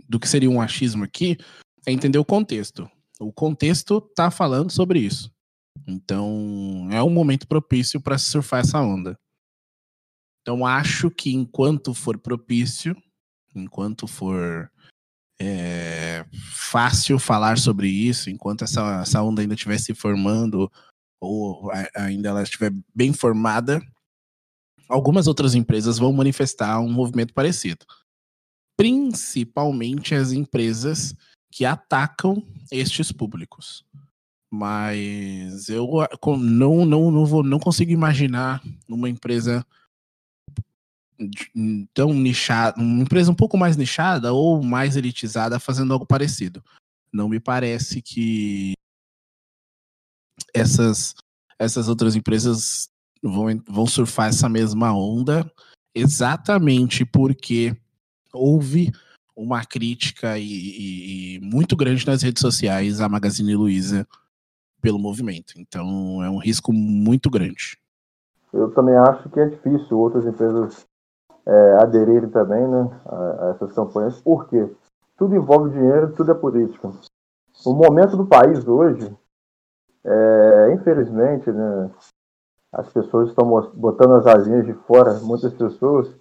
do 0.08 0.20
que 0.20 0.28
seria 0.28 0.50
um 0.50 0.62
achismo 0.62 1.04
aqui, 1.04 1.38
é 1.86 1.92
entender 1.92 2.20
o 2.20 2.26
contexto. 2.26 2.90
O 3.20 3.32
contexto 3.32 4.02
tá 4.02 4.30
falando 4.30 4.72
sobre 4.72 5.00
isso. 5.00 5.32
Então, 5.88 6.88
é 6.92 7.02
um 7.02 7.10
momento 7.10 7.48
propício 7.48 8.02
para 8.02 8.18
surfar 8.18 8.62
essa 8.62 8.80
onda. 8.80 9.18
Então, 10.42 10.66
acho 10.66 11.10
que 11.10 11.32
enquanto 11.32 11.94
for 11.94 12.18
propício, 12.18 12.96
enquanto 13.56 14.08
for 14.08 14.70
é, 15.40 16.26
fácil 16.54 17.20
falar 17.20 17.58
sobre 17.58 17.90
isso 17.90 18.30
enquanto 18.30 18.64
essa, 18.64 19.02
essa 19.02 19.22
onda 19.22 19.42
ainda 19.42 19.54
estiver 19.54 19.78
se 19.78 19.94
formando 19.94 20.72
ou 21.20 21.70
ainda 21.96 22.30
ela 22.30 22.44
estiver 22.44 22.72
bem 22.94 23.12
formada. 23.12 23.82
Algumas 24.88 25.28
outras 25.28 25.56
empresas 25.56 25.98
vão 25.98 26.14
manifestar 26.14 26.80
um 26.80 26.92
movimento 26.92 27.34
parecido, 27.34 27.86
principalmente 28.78 30.14
as 30.14 30.32
empresas 30.32 31.16
que 31.56 31.64
atacam 31.64 32.46
estes 32.70 33.14
públicos. 33.14 33.86
Mas 34.52 35.70
eu 35.70 35.88
não, 36.38 36.86
não, 36.86 37.10
não, 37.10 37.26
vou, 37.26 37.44
não 37.44 37.60
consigo 37.60 37.94
imaginar 37.94 38.62
uma 38.90 39.10
empresa 39.10 39.66
tão 41.94 42.14
nichada, 42.14 42.78
uma 42.78 43.02
empresa 43.02 43.32
um 43.32 43.36
pouco 43.36 43.58
mais 43.58 43.78
nichada 43.78 44.34
ou 44.34 44.62
mais 44.62 44.98
elitizada 44.98 45.58
fazendo 45.58 45.94
algo 45.94 46.06
parecido. 46.06 46.62
Não 47.12 47.30
me 47.30 47.40
parece 47.40 48.02
que 48.02 48.74
essas, 50.54 51.16
essas 51.58 51.88
outras 51.88 52.18
empresas 52.18 52.90
vão, 53.24 53.46
vão 53.66 53.88
surfar 53.88 54.28
essa 54.28 54.50
mesma 54.50 54.94
onda 54.94 55.50
exatamente 55.96 57.06
porque 57.06 57.74
houve 58.34 58.92
uma 59.36 59.66
crítica 59.66 60.38
e, 60.38 60.44
e, 60.44 61.36
e 61.36 61.40
muito 61.42 61.76
grande 61.76 62.06
nas 62.08 62.22
redes 62.22 62.42
sociais 62.42 63.02
à 63.02 63.10
Magazine 63.10 63.56
Luiza 63.56 64.08
pelo 64.82 65.00
movimento. 65.00 65.54
Então 65.58 66.24
é 66.24 66.30
um 66.30 66.38
risco 66.38 66.72
muito 66.72 67.30
grande. 67.30 67.78
Eu 68.54 68.72
também 68.72 68.96
acho 68.96 69.30
que 69.30 69.40
é 69.40 69.50
difícil 69.50 70.00
outras 70.00 70.26
empresas 70.26 70.86
é, 71.46 71.78
aderirem 71.82 72.30
também 72.30 72.66
né, 72.68 73.02
a, 73.06 73.16
a, 73.16 73.50
essas 73.52 73.74
campanhas, 73.74 74.22
porque 74.22 74.70
tudo 75.18 75.36
envolve 75.36 75.72
dinheiro, 75.72 76.14
tudo 76.14 76.32
é 76.32 76.36
política. 76.36 76.92
O 77.66 77.74
momento 77.74 78.16
do 78.16 78.26
país 78.26 78.66
hoje, 78.68 79.14
é, 80.04 80.74
infelizmente, 80.74 81.52
né, 81.52 81.92
as 82.72 82.92
pessoas 82.92 83.30
estão 83.30 83.48
botando 83.74 84.16
as 84.16 84.28
asinhas 84.28 84.66
de 84.66 84.74
fora, 84.74 85.20
muitas 85.22 85.54
pessoas, 85.54 86.14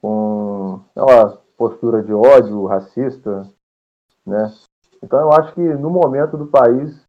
com 0.00 0.80
aquela 0.94 1.37
postura 1.58 2.02
de 2.02 2.14
ódio 2.14 2.64
racista, 2.66 3.50
né? 4.24 4.54
Então 5.02 5.20
eu 5.20 5.32
acho 5.32 5.52
que 5.54 5.60
no 5.60 5.90
momento 5.90 6.38
do 6.38 6.46
país, 6.46 7.04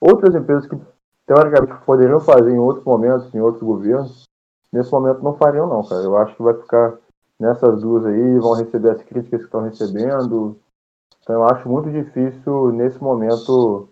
outras 0.00 0.34
empresas 0.34 0.66
que 0.66 0.80
teoricamente 1.26 1.84
poderiam 1.84 2.20
fazer 2.20 2.52
em 2.52 2.58
outros 2.58 2.84
momentos, 2.84 3.34
em 3.34 3.40
outros 3.40 3.62
governos, 3.62 4.22
nesse 4.72 4.90
momento 4.90 5.22
não 5.22 5.34
fariam 5.36 5.66
não, 5.66 5.82
cara. 5.82 6.02
Eu 6.02 6.16
acho 6.16 6.34
que 6.36 6.42
vai 6.42 6.54
ficar 6.54 6.96
nessas 7.38 7.80
duas 7.80 8.06
aí, 8.06 8.38
vão 8.38 8.54
receber 8.54 8.90
as 8.90 9.02
críticas 9.02 9.40
que 9.40 9.46
estão 9.46 9.62
recebendo. 9.62 10.56
Então 11.20 11.34
eu 11.34 11.44
acho 11.44 11.68
muito 11.68 11.90
difícil, 11.90 12.72
nesse 12.72 13.02
momento, 13.02 13.88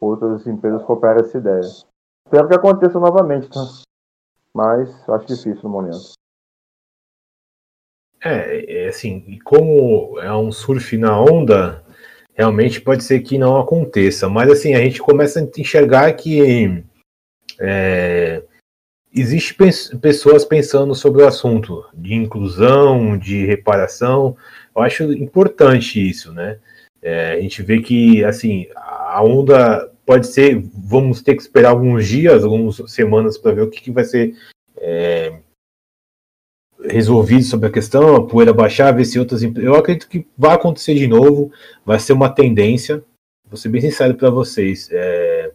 outras 0.00 0.46
empresas 0.46 0.82
comprarem 0.82 1.22
essa 1.22 1.38
ideia. 1.38 1.60
Espero 1.60 2.48
que 2.48 2.54
aconteça 2.56 2.98
novamente, 2.98 3.48
tá? 3.48 3.60
Mas 4.52 5.08
acho 5.08 5.26
difícil 5.26 5.62
no 5.62 5.70
momento. 5.70 6.15
É, 8.26 8.84
é 8.84 8.88
assim, 8.88 9.38
como 9.44 10.18
é 10.20 10.34
um 10.34 10.50
surf 10.50 10.96
na 10.96 11.20
onda, 11.20 11.84
realmente 12.34 12.80
pode 12.80 13.04
ser 13.04 13.20
que 13.20 13.38
não 13.38 13.58
aconteça. 13.58 14.28
Mas 14.28 14.50
assim, 14.50 14.74
a 14.74 14.80
gente 14.80 15.00
começa 15.00 15.40
a 15.40 15.60
enxergar 15.60 16.12
que 16.12 16.82
é, 17.58 18.42
existe 19.14 19.56
pessoas 20.00 20.44
pensando 20.44 20.94
sobre 20.94 21.22
o 21.22 21.26
assunto 21.26 21.84
de 21.94 22.14
inclusão, 22.14 23.16
de 23.16 23.46
reparação. 23.46 24.36
Eu 24.74 24.82
acho 24.82 25.04
importante 25.12 26.06
isso, 26.06 26.32
né? 26.32 26.58
É, 27.02 27.32
a 27.32 27.40
gente 27.40 27.62
vê 27.62 27.80
que 27.80 28.24
assim 28.24 28.66
a 28.74 29.22
onda 29.22 29.90
pode 30.04 30.26
ser, 30.26 30.62
vamos 30.74 31.22
ter 31.22 31.34
que 31.34 31.42
esperar 31.42 31.70
alguns 31.70 32.06
dias, 32.06 32.44
algumas 32.44 32.76
semanas 32.86 33.38
para 33.38 33.52
ver 33.52 33.62
o 33.62 33.70
que, 33.70 33.80
que 33.80 33.90
vai 33.90 34.04
ser 34.04 34.34
é, 34.78 35.25
resolvido 36.88 37.44
sobre 37.44 37.68
a 37.68 37.72
questão, 37.72 38.16
a 38.16 38.26
poeira 38.26 38.52
baixar, 38.52 38.92
ver 38.92 39.04
se 39.04 39.18
outras 39.18 39.42
Eu 39.42 39.74
acredito 39.74 40.08
que 40.08 40.26
vai 40.36 40.54
acontecer 40.54 40.94
de 40.94 41.06
novo, 41.06 41.50
vai 41.84 41.98
ser 41.98 42.12
uma 42.12 42.28
tendência. 42.28 43.02
Vou 43.48 43.56
ser 43.56 43.68
bem 43.68 43.80
sincero 43.80 44.14
para 44.14 44.30
vocês. 44.30 44.88
É, 44.90 45.52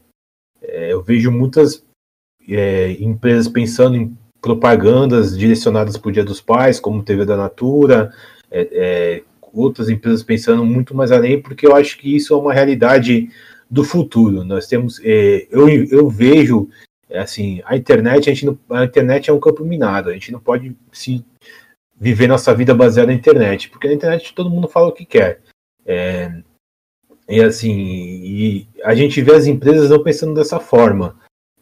é, 0.62 0.94
eu 0.94 1.02
vejo 1.02 1.32
muitas 1.32 1.84
é, 2.48 2.92
empresas 3.00 3.48
pensando 3.48 3.96
em 3.96 4.18
propagandas 4.42 5.38
direcionadas 5.38 5.98
para 5.98 6.10
o 6.10 6.12
Dia 6.12 6.24
dos 6.24 6.42
Pais, 6.42 6.80
como 6.80 7.04
TV 7.04 7.26
da 7.26 7.38
Natura, 7.38 8.12
é, 8.50 8.68
é, 8.72 9.24
outras 9.54 9.90
empresas 9.90 10.24
pensando 10.24 10.66
muito 10.66 10.96
mais 10.96 11.12
além, 11.12 11.42
porque 11.42 11.68
eu 11.68 11.76
acho 11.76 11.98
que 11.98 12.16
isso 12.16 12.34
é 12.34 12.38
uma 12.38 12.54
realidade 12.54 13.30
do 13.70 13.84
futuro. 13.84 14.44
Nós 14.44 14.68
temos, 14.68 15.00
é, 15.04 15.48
eu, 15.52 15.70
eu 15.70 16.10
vejo, 16.10 16.68
é, 17.12 17.20
assim, 17.20 17.62
a 17.66 17.78
internet, 17.78 18.30
a, 18.30 18.34
gente 18.34 18.46
não, 18.46 18.58
a 18.70 18.86
internet 18.86 19.30
é 19.30 19.34
um 19.34 19.40
campo 19.40 19.64
minado, 19.64 20.10
a 20.10 20.14
gente 20.14 20.32
não 20.32 20.40
pode 20.40 20.76
se 20.92 21.24
viver 22.00 22.28
nossa 22.28 22.56
vida 22.56 22.74
baseada 22.74 23.12
na 23.12 23.18
internet, 23.18 23.70
porque 23.70 23.88
na 23.88 23.94
internet 23.94 24.34
todo 24.34 24.50
mundo 24.50 24.68
fala 24.68 24.88
o 24.88 24.92
que 24.92 25.06
quer. 25.06 25.42
É, 25.86 26.42
e 27.30 27.42
assim, 27.42 27.72
e 27.72 28.68
a 28.84 28.96
gente 28.96 29.22
vê 29.22 29.36
as 29.36 29.46
empresas 29.46 29.90
não 29.90 30.04
pensando 30.04 30.34
dessa 30.34 30.60
forma 30.60 31.16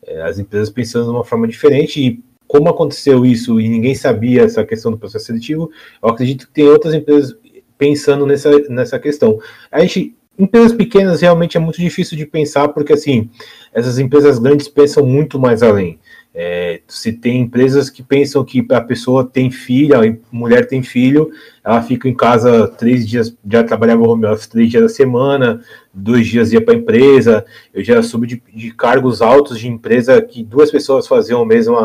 é, 0.10 0.22
as 0.24 0.40
empresas 0.40 0.70
pensando 0.70 1.06
de 1.06 1.12
uma 1.12 1.24
forma 1.24 1.48
diferente 1.48 2.02
e 2.02 2.24
como 2.48 2.68
aconteceu 2.68 3.26
isso 3.26 3.60
e 3.62 3.70
ninguém 3.70 3.94
sabia 3.94 4.44
essa 4.44 4.66
questão 4.66 4.92
do 4.92 4.98
processo 4.98 5.26
seletivo, 5.26 5.70
eu 6.02 6.10
acredito 6.10 6.48
que 6.48 6.54
tem 6.54 6.68
outras 6.68 6.96
empresas 6.96 7.38
pensando 7.78 8.26
nessa, 8.26 8.50
nessa 8.70 9.00
questão. 9.00 9.40
A 9.72 9.80
gente, 9.82 10.18
empresas 10.40 10.72
pequenas 10.72 11.22
realmente 11.22 11.58
é 11.58 11.60
muito 11.60 11.80
difícil 11.80 12.18
de 12.18 12.26
pensar 12.26 12.70
porque 12.70 12.94
assim 12.94 13.30
essas 13.74 14.00
empresas 14.00 14.40
grandes 14.40 14.68
pensam 14.68 15.06
muito 15.06 15.38
mais 15.38 15.62
além. 15.62 16.00
É, 16.34 16.82
se 16.88 17.12
tem 17.12 17.42
empresas 17.42 17.90
que 17.90 18.04
pensam 18.04 18.46
que 18.46 18.66
a 18.72 18.82
pessoa 18.82 19.26
tem 19.26 19.50
filha, 19.50 20.00
a 20.00 20.16
mulher 20.32 20.68
tem 20.68 20.82
filho, 20.84 21.32
ela 21.64 21.82
fica 21.82 22.08
em 22.08 22.16
casa 22.16 22.68
três 22.68 23.08
dias, 23.08 23.36
já 23.50 23.64
trabalhava 23.64 24.08
home 24.08 24.26
office 24.26 24.48
três 24.48 24.70
dias 24.70 24.84
da 24.84 24.90
semana, 24.90 25.62
dois 25.94 26.28
dias 26.28 26.54
ia 26.54 26.64
para 26.64 26.76
a 26.76 26.78
empresa. 26.78 27.46
Eu 27.74 27.84
já 27.84 28.02
soube 28.04 28.28
de, 28.28 28.42
de, 28.54 28.72
cargos 28.72 29.22
altos 29.22 29.60
de 29.60 29.68
empresa 29.68 30.22
que 30.22 30.44
duas 30.44 30.72
pessoas 30.72 31.08
faziam 31.08 31.42
o 31.42 31.46
mesmo, 31.46 31.76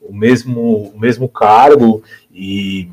o 0.00 0.14
mesmo, 0.14 0.92
o 0.94 0.98
mesmo 0.98 1.28
cargo 1.28 2.02
e 2.32 2.88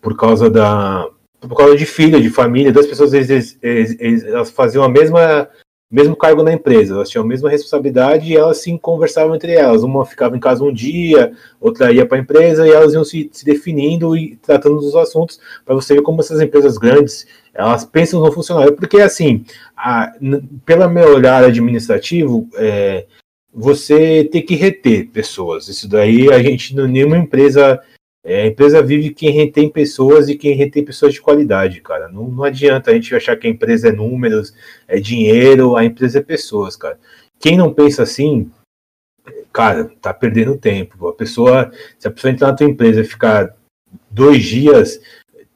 por 0.00 0.16
causa 0.16 0.48
da 0.48 1.08
por 1.40 1.56
causa 1.56 1.76
de 1.76 1.86
filha, 1.86 2.20
de 2.20 2.30
família, 2.30 2.72
duas 2.72 2.86
pessoas 2.86 3.12
eles, 3.12 3.58
eles, 3.62 3.96
eles, 3.98 4.24
elas 4.24 4.50
faziam 4.50 4.84
a 4.84 4.88
mesma 4.88 5.48
mesmo 5.88 6.16
cargo 6.16 6.42
na 6.42 6.52
empresa, 6.52 6.94
elas 6.94 7.08
tinham 7.08 7.24
a 7.24 7.26
mesma 7.26 7.48
responsabilidade 7.48 8.30
e 8.30 8.36
elas 8.36 8.58
sim 8.58 8.76
conversavam 8.76 9.34
entre 9.36 9.52
elas. 9.52 9.84
Uma 9.84 10.04
ficava 10.04 10.36
em 10.36 10.40
casa 10.40 10.64
um 10.64 10.72
dia, 10.72 11.32
outra 11.60 11.92
ia 11.92 12.04
para 12.04 12.18
a 12.18 12.20
empresa 12.20 12.66
e 12.66 12.72
elas 12.72 12.92
iam 12.92 13.04
se, 13.04 13.30
se, 13.32 13.44
definindo 13.44 14.16
e 14.16 14.36
tratando 14.36 14.80
dos 14.80 14.96
assuntos 14.96 15.38
para 15.64 15.76
você 15.76 15.94
ver 15.94 16.02
como 16.02 16.20
essas 16.20 16.40
empresas 16.40 16.76
grandes 16.76 17.26
elas 17.54 17.84
pensam 17.84 18.20
no 18.20 18.32
funcionário. 18.32 18.74
Porque 18.74 19.00
assim, 19.00 19.44
a, 19.76 20.12
pela 20.64 20.88
meu 20.88 21.14
olhar 21.14 21.44
administrativo, 21.44 22.48
é, 22.56 23.06
você 23.54 24.24
tem 24.24 24.44
que 24.44 24.56
reter 24.56 25.08
pessoas. 25.10 25.68
Isso 25.68 25.88
daí 25.88 26.32
a 26.32 26.42
gente, 26.42 26.74
nenhuma 26.74 27.16
empresa 27.16 27.80
é, 28.28 28.42
a 28.42 28.46
empresa 28.48 28.82
vive 28.82 29.10
quem 29.10 29.30
retém 29.30 29.68
pessoas 29.68 30.28
e 30.28 30.34
quem 30.34 30.52
retém 30.56 30.84
pessoas 30.84 31.14
de 31.14 31.20
qualidade, 31.20 31.80
cara. 31.80 32.08
Não, 32.08 32.28
não 32.28 32.42
adianta 32.42 32.90
a 32.90 32.94
gente 32.94 33.14
achar 33.14 33.36
que 33.36 33.46
a 33.46 33.50
empresa 33.50 33.88
é 33.88 33.92
números, 33.92 34.52
é 34.88 34.98
dinheiro, 34.98 35.76
a 35.76 35.84
empresa 35.84 36.18
é 36.18 36.22
pessoas, 36.22 36.74
cara. 36.74 36.98
Quem 37.38 37.56
não 37.56 37.72
pensa 37.72 38.02
assim, 38.02 38.50
cara, 39.52 39.88
tá 40.02 40.12
perdendo 40.12 40.58
tempo. 40.58 41.06
A 41.06 41.12
pessoa, 41.12 41.70
se 41.96 42.08
a 42.08 42.10
pessoa 42.10 42.32
entrar 42.32 42.48
na 42.48 42.56
tua 42.56 42.66
empresa 42.66 43.00
e 43.00 43.04
ficar 43.04 43.54
dois 44.10 44.42
dias, 44.42 45.00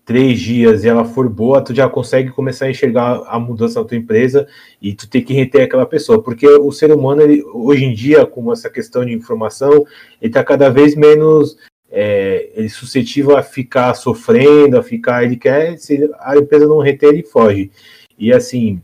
três 0.04 0.38
dias 0.38 0.84
e 0.84 0.88
ela 0.88 1.04
for 1.04 1.28
boa, 1.28 1.60
tu 1.60 1.74
já 1.74 1.88
consegue 1.88 2.30
começar 2.30 2.66
a 2.66 2.70
enxergar 2.70 3.20
a 3.26 3.40
mudança 3.40 3.80
na 3.80 3.86
tua 3.86 3.96
empresa 3.96 4.46
e 4.80 4.94
tu 4.94 5.10
tem 5.10 5.24
que 5.24 5.34
reter 5.34 5.62
aquela 5.62 5.86
pessoa, 5.86 6.22
porque 6.22 6.46
o 6.46 6.70
ser 6.70 6.92
humano, 6.92 7.22
ele, 7.22 7.42
hoje 7.52 7.84
em 7.84 7.92
dia, 7.92 8.24
com 8.24 8.52
essa 8.52 8.70
questão 8.70 9.04
de 9.04 9.12
informação, 9.12 9.84
ele 10.22 10.32
tá 10.32 10.44
cada 10.44 10.68
vez 10.68 10.94
menos 10.94 11.56
é, 11.90 12.50
ele 12.54 12.66
é 12.66 12.70
suscetível 12.70 13.36
a 13.36 13.42
ficar 13.42 13.94
sofrendo, 13.94 14.78
a 14.78 14.82
ficar, 14.82 15.24
ele 15.24 15.36
quer, 15.36 15.76
se 15.78 16.10
a 16.20 16.36
empresa 16.36 16.66
não 16.66 16.78
reter, 16.78 17.10
ele 17.10 17.22
foge. 17.22 17.70
E 18.18 18.32
assim, 18.32 18.80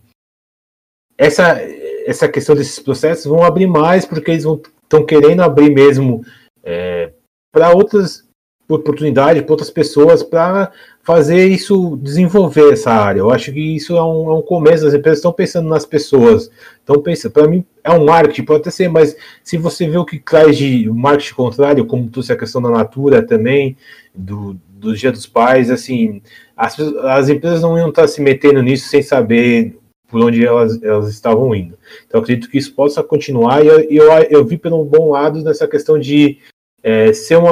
essa, 1.16 1.60
essa 2.04 2.28
questão 2.28 2.54
desses 2.54 2.78
processos 2.78 3.26
vão 3.26 3.44
abrir 3.44 3.66
mais, 3.66 4.04
porque 4.04 4.30
eles 4.30 4.44
estão 4.44 5.04
querendo 5.04 5.42
abrir 5.42 5.70
mesmo 5.70 6.24
é, 6.62 7.12
para 7.52 7.70
outras 7.72 8.26
oportunidades, 8.68 9.42
para 9.42 9.52
outras 9.52 9.70
pessoas, 9.70 10.22
para 10.22 10.72
fazer 11.06 11.46
isso, 11.46 11.96
desenvolver 12.02 12.72
essa 12.72 12.90
área. 12.90 13.20
Eu 13.20 13.30
acho 13.30 13.52
que 13.52 13.76
isso 13.76 13.96
é 13.96 14.02
um, 14.02 14.28
é 14.28 14.34
um 14.34 14.42
começo, 14.42 14.84
as 14.84 14.92
empresas 14.92 15.20
estão 15.20 15.32
pensando 15.32 15.68
nas 15.68 15.86
pessoas, 15.86 16.50
estão 16.80 17.00
pensando, 17.00 17.30
para 17.30 17.46
mim 17.46 17.64
é 17.84 17.92
um 17.92 18.04
marketing, 18.04 18.42
pode 18.42 18.62
até 18.62 18.72
ser, 18.72 18.88
mas 18.88 19.16
se 19.44 19.56
você 19.56 19.86
vê 19.86 19.96
o 19.96 20.04
que 20.04 20.18
traz 20.18 20.58
de 20.58 20.90
marketing 20.90 21.34
contrário, 21.34 21.86
como 21.86 22.10
trouxe 22.10 22.32
a 22.32 22.36
questão 22.36 22.60
da 22.60 22.70
Natura 22.70 23.22
também, 23.24 23.76
do, 24.12 24.58
do 24.68 24.96
Dia 24.96 25.12
dos 25.12 25.26
Pais, 25.26 25.70
assim, 25.70 26.20
as, 26.56 26.76
as 26.80 27.28
empresas 27.28 27.62
não 27.62 27.78
iam 27.78 27.90
estar 27.90 28.08
se 28.08 28.20
metendo 28.20 28.60
nisso 28.60 28.88
sem 28.88 29.00
saber 29.00 29.78
por 30.08 30.24
onde 30.24 30.44
elas, 30.44 30.82
elas 30.82 31.08
estavam 31.08 31.54
indo. 31.54 31.78
Então 32.04 32.20
acredito 32.20 32.50
que 32.50 32.58
isso 32.58 32.74
possa 32.74 33.00
continuar 33.00 33.64
e 33.64 33.68
eu, 33.68 33.80
eu, 33.88 34.12
eu 34.28 34.44
vi 34.44 34.58
pelo 34.58 34.84
bom 34.84 35.10
lado 35.10 35.40
nessa 35.44 35.68
questão 35.68 36.00
de 36.00 36.38
é, 36.82 37.12
ser 37.12 37.36
um 37.36 37.46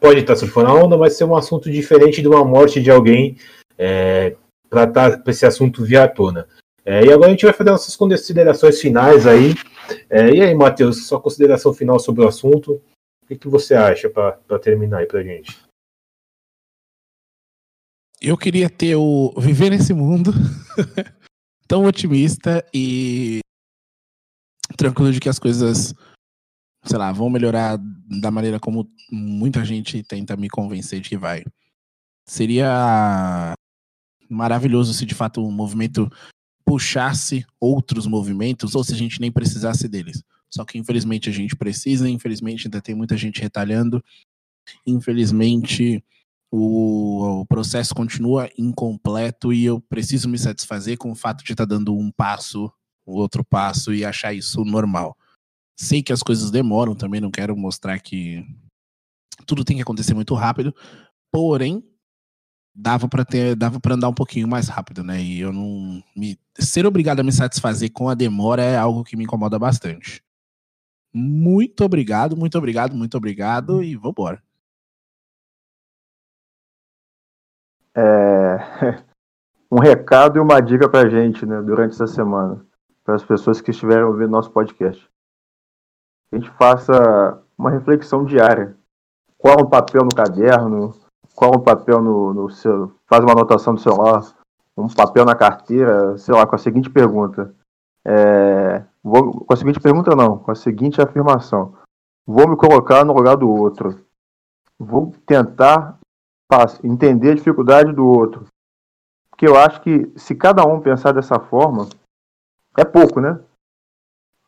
pode 0.00 0.20
estar 0.20 0.34
surfando 0.36 0.70
a 0.70 0.74
onda, 0.74 0.96
mas 0.96 1.16
ser 1.16 1.24
um 1.24 1.36
assunto 1.36 1.70
diferente 1.70 2.22
de 2.22 2.28
uma 2.28 2.44
morte 2.44 2.82
de 2.82 2.90
alguém 2.90 3.36
é, 3.76 4.34
para 4.68 4.86
tá, 4.86 5.22
esse 5.26 5.44
assunto 5.44 5.84
vir 5.84 5.98
à 5.98 6.08
tona. 6.08 6.48
É, 6.84 7.04
e 7.04 7.12
agora 7.12 7.28
a 7.28 7.30
gente 7.30 7.44
vai 7.44 7.52
fazer 7.52 7.70
nossas 7.70 7.94
considerações 7.94 8.80
finais 8.80 9.26
aí. 9.26 9.54
É, 10.08 10.30
e 10.30 10.40
aí, 10.40 10.54
Matheus, 10.54 11.06
sua 11.06 11.20
consideração 11.20 11.74
final 11.74 11.98
sobre 11.98 12.24
o 12.24 12.28
assunto? 12.28 12.80
O 13.22 13.26
que, 13.26 13.36
que 13.36 13.48
você 13.48 13.74
acha 13.74 14.08
para 14.08 14.58
terminar 14.58 14.98
aí 14.98 15.06
para 15.06 15.22
gente? 15.22 15.58
Eu 18.20 18.36
queria 18.36 18.68
ter 18.68 18.96
o 18.96 19.32
viver 19.38 19.70
nesse 19.70 19.94
mundo 19.94 20.32
tão 21.66 21.84
otimista 21.84 22.64
e 22.74 23.40
tranquilo 24.76 25.12
de 25.12 25.20
que 25.20 25.28
as 25.28 25.38
coisas, 25.38 25.94
sei 26.84 26.98
lá, 26.98 27.12
vão 27.12 27.28
melhorar 27.28 27.78
da 28.20 28.30
maneira 28.30 28.58
como 28.58 28.90
muita 29.10 29.64
gente 29.64 30.02
tenta 30.02 30.36
me 30.36 30.48
convencer 30.48 31.00
de 31.00 31.08
que 31.08 31.16
vai. 31.16 31.44
Seria 32.26 33.54
maravilhoso 34.28 34.94
se 34.94 35.04
de 35.04 35.14
fato 35.14 35.44
o 35.44 35.50
movimento 35.50 36.10
puxasse 36.64 37.44
outros 37.58 38.06
movimentos 38.06 38.74
ou 38.74 38.84
se 38.84 38.94
a 38.94 38.96
gente 38.96 39.20
nem 39.20 39.32
precisasse 39.32 39.88
deles. 39.88 40.22
Só 40.48 40.64
que 40.64 40.78
infelizmente 40.78 41.28
a 41.28 41.32
gente 41.32 41.56
precisa, 41.56 42.08
infelizmente 42.08 42.66
ainda 42.66 42.80
tem 42.80 42.94
muita 42.94 43.16
gente 43.16 43.40
retalhando, 43.40 44.02
infelizmente 44.86 46.02
o, 46.50 47.40
o 47.40 47.46
processo 47.46 47.94
continua 47.94 48.50
incompleto 48.58 49.52
e 49.52 49.64
eu 49.64 49.80
preciso 49.80 50.28
me 50.28 50.38
satisfazer 50.38 50.96
com 50.96 51.12
o 51.12 51.14
fato 51.14 51.44
de 51.44 51.52
estar 51.52 51.66
tá 51.66 51.74
dando 51.74 51.96
um 51.96 52.10
passo, 52.10 52.72
o 53.06 53.14
outro 53.14 53.44
passo 53.44 53.94
e 53.94 54.04
achar 54.04 54.32
isso 54.32 54.64
normal. 54.64 55.16
Sei 55.80 56.02
que 56.02 56.12
as 56.12 56.22
coisas 56.22 56.50
demoram 56.50 56.94
também, 56.94 57.22
não 57.22 57.30
quero 57.30 57.56
mostrar 57.56 57.98
que 57.98 58.44
tudo 59.46 59.64
tem 59.64 59.76
que 59.76 59.82
acontecer 59.82 60.12
muito 60.12 60.34
rápido, 60.34 60.74
porém 61.32 61.82
dava 62.74 63.08
para 63.08 63.24
ter, 63.24 63.56
dava 63.56 63.80
para 63.80 63.94
andar 63.94 64.10
um 64.10 64.14
pouquinho 64.14 64.46
mais 64.46 64.68
rápido, 64.68 65.02
né? 65.02 65.22
E 65.22 65.40
eu 65.40 65.50
não 65.50 66.04
me 66.14 66.38
ser 66.58 66.84
obrigado 66.84 67.20
a 67.20 67.22
me 67.22 67.32
satisfazer 67.32 67.90
com 67.92 68.10
a 68.10 68.14
demora 68.14 68.62
é 68.62 68.76
algo 68.76 69.02
que 69.02 69.16
me 69.16 69.24
incomoda 69.24 69.58
bastante. 69.58 70.22
Muito 71.14 71.82
obrigado, 71.82 72.36
muito 72.36 72.58
obrigado, 72.58 72.94
muito 72.94 73.16
obrigado 73.16 73.82
e 73.82 73.96
vambora. 73.96 74.42
É... 77.96 78.58
um 79.72 79.80
recado 79.80 80.36
e 80.36 80.42
uma 80.42 80.60
dica 80.60 80.90
pra 80.90 81.08
gente, 81.08 81.46
né, 81.46 81.62
durante 81.62 81.94
essa 81.94 82.06
semana, 82.06 82.62
para 83.02 83.14
as 83.14 83.24
pessoas 83.24 83.62
que 83.62 83.70
estiverem 83.70 84.04
ouvindo 84.04 84.28
nosso 84.28 84.50
podcast. 84.50 85.09
A 86.32 86.36
gente 86.36 86.50
faça 86.50 87.42
uma 87.56 87.70
reflexão 87.70 88.24
diária. 88.24 88.76
Qual 89.36 89.58
é 89.58 89.62
o 89.62 89.68
papel 89.68 90.02
no 90.02 90.14
caderno, 90.14 90.94
qual 91.34 91.52
o 91.52 91.60
papel 91.60 92.02
no, 92.02 92.34
no 92.34 92.50
seu. 92.50 92.92
Faz 93.06 93.22
uma 93.24 93.32
anotação 93.32 93.74
do 93.74 93.80
celular, 93.80 94.22
um 94.76 94.88
papel 94.88 95.24
na 95.24 95.34
carteira, 95.34 96.16
sei 96.18 96.34
lá, 96.34 96.46
com 96.46 96.54
a 96.54 96.58
seguinte 96.58 96.90
pergunta. 96.90 97.54
É, 98.04 98.84
vou, 99.02 99.44
com 99.44 99.52
a 99.52 99.56
seguinte 99.56 99.80
pergunta 99.80 100.14
não, 100.14 100.38
com 100.38 100.50
a 100.50 100.54
seguinte 100.54 101.00
afirmação. 101.00 101.74
Vou 102.26 102.48
me 102.48 102.56
colocar 102.56 103.04
no 103.04 103.12
lugar 103.12 103.36
do 103.36 103.50
outro. 103.50 104.04
Vou 104.78 105.12
tentar 105.26 105.98
entender 106.82 107.32
a 107.32 107.34
dificuldade 107.34 107.92
do 107.92 108.06
outro. 108.06 108.46
Porque 109.30 109.46
eu 109.46 109.56
acho 109.56 109.80
que 109.80 110.12
se 110.16 110.34
cada 110.34 110.64
um 110.66 110.80
pensar 110.80 111.12
dessa 111.12 111.38
forma, 111.38 111.88
é 112.76 112.84
pouco, 112.84 113.20
né? 113.20 113.40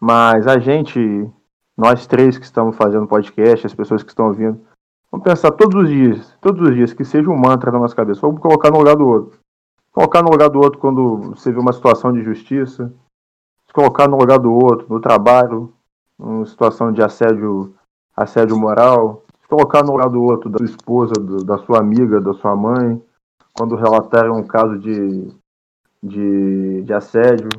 Mas 0.00 0.46
a 0.46 0.58
gente, 0.58 1.30
nós 1.76 2.06
três 2.06 2.38
que 2.38 2.44
estamos 2.44 2.76
fazendo 2.76 3.06
podcast, 3.06 3.66
as 3.66 3.74
pessoas 3.74 4.02
que 4.02 4.10
estão 4.10 4.26
ouvindo, 4.26 4.60
Vamos 5.12 5.24
pensar 5.24 5.50
todos 5.50 5.82
os 5.82 5.90
dias, 5.90 6.34
todos 6.40 6.66
os 6.66 6.74
dias, 6.74 6.94
que 6.94 7.04
seja 7.04 7.28
um 7.28 7.36
mantra 7.36 7.70
na 7.70 7.78
nossa 7.78 7.94
cabeça. 7.94 8.22
Vamos 8.22 8.40
colocar 8.40 8.70
no 8.70 8.78
lugar 8.78 8.96
do 8.96 9.06
outro. 9.06 9.38
Colocar 9.92 10.22
no 10.22 10.30
lugar 10.30 10.48
do 10.48 10.58
outro 10.58 10.78
quando 10.78 11.34
você 11.34 11.52
vê 11.52 11.60
uma 11.60 11.74
situação 11.74 12.14
de 12.14 12.22
justiça. 12.24 12.90
Colocar 13.74 14.08
no 14.08 14.16
lugar 14.16 14.38
do 14.38 14.50
outro, 14.50 14.86
no 14.88 14.98
trabalho, 15.00 15.70
uma 16.18 16.46
situação 16.46 16.90
de 16.90 17.02
assédio, 17.02 17.74
assédio 18.16 18.58
moral. 18.58 19.22
Colocar 19.50 19.84
no 19.84 19.92
lugar 19.92 20.08
do 20.08 20.22
outro, 20.22 20.48
da 20.48 20.56
sua 20.56 20.66
esposa, 20.66 21.12
do, 21.12 21.44
da 21.44 21.58
sua 21.58 21.78
amiga, 21.78 22.18
da 22.18 22.32
sua 22.32 22.56
mãe. 22.56 23.02
Quando 23.52 23.76
relatarem 23.76 24.30
um 24.30 24.42
caso 24.42 24.78
de, 24.78 25.30
de, 26.02 26.82
de 26.84 26.94
assédio. 26.94 27.50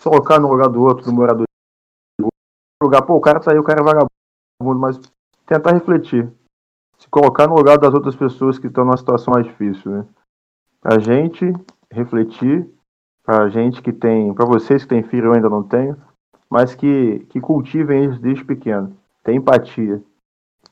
Colocar 0.00 0.38
no 0.38 0.48
lugar 0.48 0.68
do 0.68 0.80
outro, 0.80 1.04
do 1.04 1.12
morador. 1.12 1.44
Lugar, 2.84 3.02
pô, 3.02 3.14
o 3.14 3.20
cara 3.20 3.40
tá 3.40 3.52
aí, 3.52 3.58
o 3.58 3.64
cara 3.64 3.80
é 3.80 3.84
vagabundo, 3.84 4.80
mas 4.80 5.00
tentar 5.46 5.72
refletir 5.72 6.30
se 6.98 7.08
colocar 7.08 7.46
no 7.46 7.54
lugar 7.54 7.78
das 7.78 7.92
outras 7.92 8.16
pessoas 8.16 8.58
que 8.58 8.66
estão 8.66 8.84
numa 8.84 8.96
situação 8.96 9.34
mais 9.34 9.46
difícil, 9.46 9.90
né? 9.90 10.06
A 10.82 10.98
gente 10.98 11.52
refletir, 11.90 12.68
para 13.22 13.48
gente 13.48 13.80
que 13.82 13.92
tem, 13.92 14.32
para 14.34 14.46
vocês 14.46 14.82
que 14.82 14.88
têm 14.88 15.02
filho 15.02 15.26
eu 15.26 15.32
ainda 15.34 15.48
não 15.48 15.62
tenho, 15.62 15.96
mas 16.50 16.74
que, 16.74 17.20
que 17.30 17.40
cultivem 17.40 18.06
isso 18.06 18.20
desde 18.20 18.44
pequeno, 18.44 18.96
tem 19.22 19.36
empatia, 19.36 20.02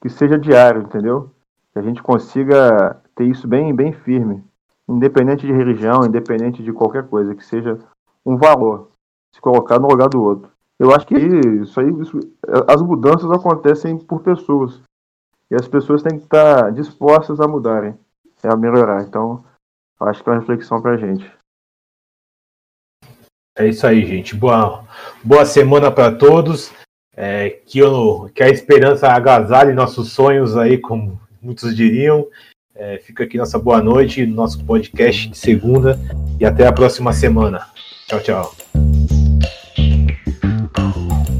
que 0.01 0.09
seja 0.09 0.39
diário, 0.39 0.83
entendeu? 0.83 1.31
Que 1.73 1.79
a 1.79 1.83
gente 1.83 2.03
consiga 2.03 3.01
ter 3.15 3.25
isso 3.25 3.49
bem, 3.49 3.75
bem 3.75 3.93
firme, 3.93 4.45
independente 4.89 5.47
de 5.47 5.53
religião, 5.53 6.05
independente 6.05 6.63
de 6.63 6.73
qualquer 6.73 7.09
coisa, 7.09 7.35
que 7.35 7.45
seja 7.45 7.79
um 8.25 8.37
valor, 8.37 8.91
se 9.35 9.41
colocar 9.41 9.79
no 9.79 9.89
lugar 9.89 10.09
do 10.09 10.23
outro. 10.23 10.52
Eu 10.83 10.93
acho 10.93 11.07
que 11.07 11.15
isso 11.15 11.79
aí, 11.79 11.89
isso, 12.01 12.19
as 12.67 12.83
mudanças 12.83 13.31
acontecem 13.31 13.97
por 13.97 14.21
pessoas. 14.21 14.81
E 15.49 15.55
as 15.55 15.69
pessoas 15.69 16.03
têm 16.03 16.19
que 16.19 16.25
estar 16.25 16.73
dispostas 16.73 17.41
a 17.41 17.47
mudarem, 17.47 17.95
a 18.43 18.57
melhorar. 18.57 19.05
Então, 19.05 19.45
acho 20.01 20.25
que 20.25 20.29
é 20.29 20.33
uma 20.33 20.41
reflexão 20.41 20.83
para 20.83 20.95
a 20.95 20.97
gente. 20.97 21.31
É 23.57 23.69
isso 23.69 23.87
aí, 23.87 24.05
gente. 24.05 24.35
Boa, 24.35 24.85
boa 25.23 25.45
semana 25.47 25.89
para 25.89 26.17
todos. 26.17 26.73
É, 27.15 27.51
que, 27.51 27.79
eu, 27.79 28.29
que 28.35 28.43
a 28.43 28.49
esperança 28.49 29.07
agasalhe 29.07 29.73
nossos 29.75 30.11
sonhos 30.11 30.57
aí, 30.57 30.79
como 30.79 31.21
muitos 31.41 31.77
diriam. 31.77 32.27
É, 32.75 32.99
fica 32.99 33.23
aqui 33.23 33.39
nossa 33.39 33.57
boa 33.57 33.81
noite, 33.81 34.27
nosso 34.27 34.65
podcast 34.65 35.29
de 35.29 35.39
segunda 35.39 35.97
e 36.41 36.45
até 36.45 36.67
a 36.67 36.73
próxima 36.73 37.13
semana. 37.13 37.69
Tchau, 38.09 38.21
tchau. 38.21 38.72
Oh. 40.45 41.32